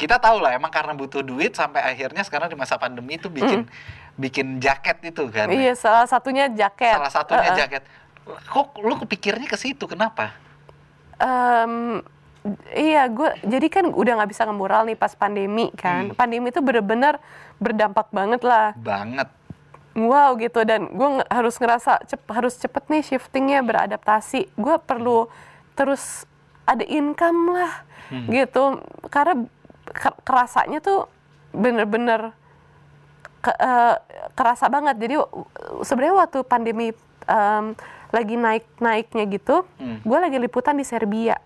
kita 0.00 0.16
tahu 0.16 0.40
lah 0.40 0.56
emang 0.56 0.72
karena 0.72 0.96
butuh 0.96 1.20
duit 1.20 1.52
sampai 1.52 1.84
akhirnya 1.84 2.24
sekarang 2.24 2.48
di 2.48 2.56
masa 2.56 2.80
pandemi 2.80 3.20
itu 3.20 3.28
bikin 3.28 3.68
bikin 4.16 4.58
jaket 4.58 4.98
itu 5.04 5.28
kan. 5.28 5.46
Iya, 5.48 5.74
salah 5.74 6.06
satunya 6.06 6.48
jaket. 6.48 6.96
Salah 6.96 7.12
satunya 7.12 7.50
Uh-uh. 7.50 7.58
jaket. 7.58 7.82
Kok 8.26 8.78
lo 8.80 8.94
kepikirnya 8.98 9.46
ke 9.46 9.54
situ? 9.54 9.84
Kenapa? 9.84 10.34
Em, 11.20 12.00
iya, 12.72 13.04
gue 13.06 13.28
jadi 13.42 13.66
kan 13.68 13.84
udah 13.86 14.22
nggak 14.22 14.30
bisa 14.30 14.46
ngemural 14.46 14.86
nih 14.86 14.96
pas 14.96 15.12
pandemi 15.12 15.68
kan. 15.74 16.10
Hmm. 16.10 16.16
Pandemi 16.16 16.48
itu 16.48 16.60
bener-bener 16.60 17.20
berdampak 17.58 18.08
banget 18.10 18.40
lah. 18.40 18.72
Banget. 18.74 19.28
Wow 19.90 20.38
gitu 20.38 20.62
dan 20.62 20.86
gue 20.86 21.08
harus 21.26 21.58
ngerasa 21.58 21.98
cep, 22.06 22.22
harus 22.30 22.54
cepet 22.54 22.84
nih 22.86 23.02
shiftingnya 23.04 23.60
beradaptasi. 23.60 24.48
Gue 24.54 24.78
perlu 24.78 25.26
terus 25.74 26.24
ada 26.64 26.86
income 26.86 27.52
lah 27.52 27.72
Hmm. 28.10 28.26
gitu 28.26 28.82
karena 29.06 29.46
ke- 29.86 30.18
kerasanya 30.22 30.82
tuh 30.82 31.06
bener-bener 31.50 32.34
ke- 33.40 33.56
eh, 33.56 33.94
kerasa 34.32 34.68
banget. 34.68 34.96
Jadi 34.96 35.14
sebenarnya 35.82 36.16
waktu 36.18 36.38
pandemi 36.42 36.92
em, 37.22 37.64
lagi 38.10 38.34
naik-naiknya 38.34 39.24
gitu, 39.30 39.62
Hmm. 39.76 40.00
gue 40.00 40.18
lagi 40.18 40.36
liputan 40.36 40.74
di 40.74 40.82
Serbia. 40.82 41.38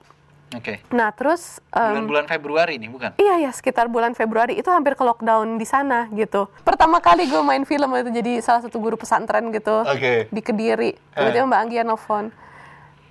Oke. 0.53 0.79
Nah 0.89 1.11
terus 1.11 1.59
Bulan-bulan 1.69 2.25
Februari 2.25 2.79
nih 2.79 2.87
bukan? 2.87 3.11
Iya 3.17 3.43
ya 3.43 3.51
sekitar 3.51 3.91
bulan 3.91 4.15
Februari 4.15 4.55
itu 4.55 4.71
hampir 4.71 4.95
ke 4.95 5.03
lockdown 5.03 5.59
di 5.59 5.67
sana 5.67 6.07
gitu. 6.09 6.47
Pertama 6.63 6.99
kali 6.99 7.27
gue 7.27 7.43
main 7.43 7.67
film 7.67 7.91
itu 7.93 8.11
jadi 8.13 8.39
salah 8.39 8.63
satu 8.63 8.79
guru 8.79 8.95
pesantren 8.95 9.51
gitu 9.51 9.83
Oke. 9.83 10.31
di 10.31 10.41
Kediri. 10.41 10.95
Kemudian 11.11 11.51
Mbak 11.51 11.59
Anggia 11.59 11.83
nelfon. 11.83 12.31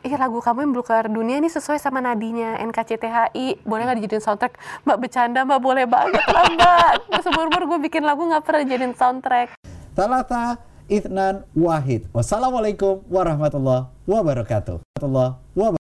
Ih 0.04 0.20
lagu 0.20 0.44
kamu 0.44 0.68
yang 0.68 0.72
Belukar 0.76 1.08
Dunia 1.08 1.40
ini 1.40 1.48
sesuai 1.48 1.80
sama 1.80 2.04
nadinya 2.04 2.60
NKCTHI. 2.60 3.64
Boleh 3.64 3.88
nggak 3.88 4.04
dijadiin 4.04 4.20
soundtrack? 4.20 4.60
Mbak 4.84 4.98
bercanda 5.00 5.48
mbak 5.48 5.64
boleh 5.64 5.88
banget 5.88 6.20
lah 6.28 6.44
mbak. 6.52 6.92
Seumur-umur 7.24 7.64
gue 7.72 7.80
bikin 7.88 8.04
lagu 8.04 8.28
nggak 8.28 8.44
pernah 8.44 8.68
jadiin 8.68 8.92
soundtrack. 9.00 9.56
Talata 9.96 10.60
Ithnan 10.92 11.48
Wahid. 11.56 12.12
Wassalamualaikum 12.12 13.00
warahmatullahi 13.08 13.88
wabarakatuh. 14.04 14.84
Warahmatullahi 14.84 15.40
wabarakatuh. 15.56 15.82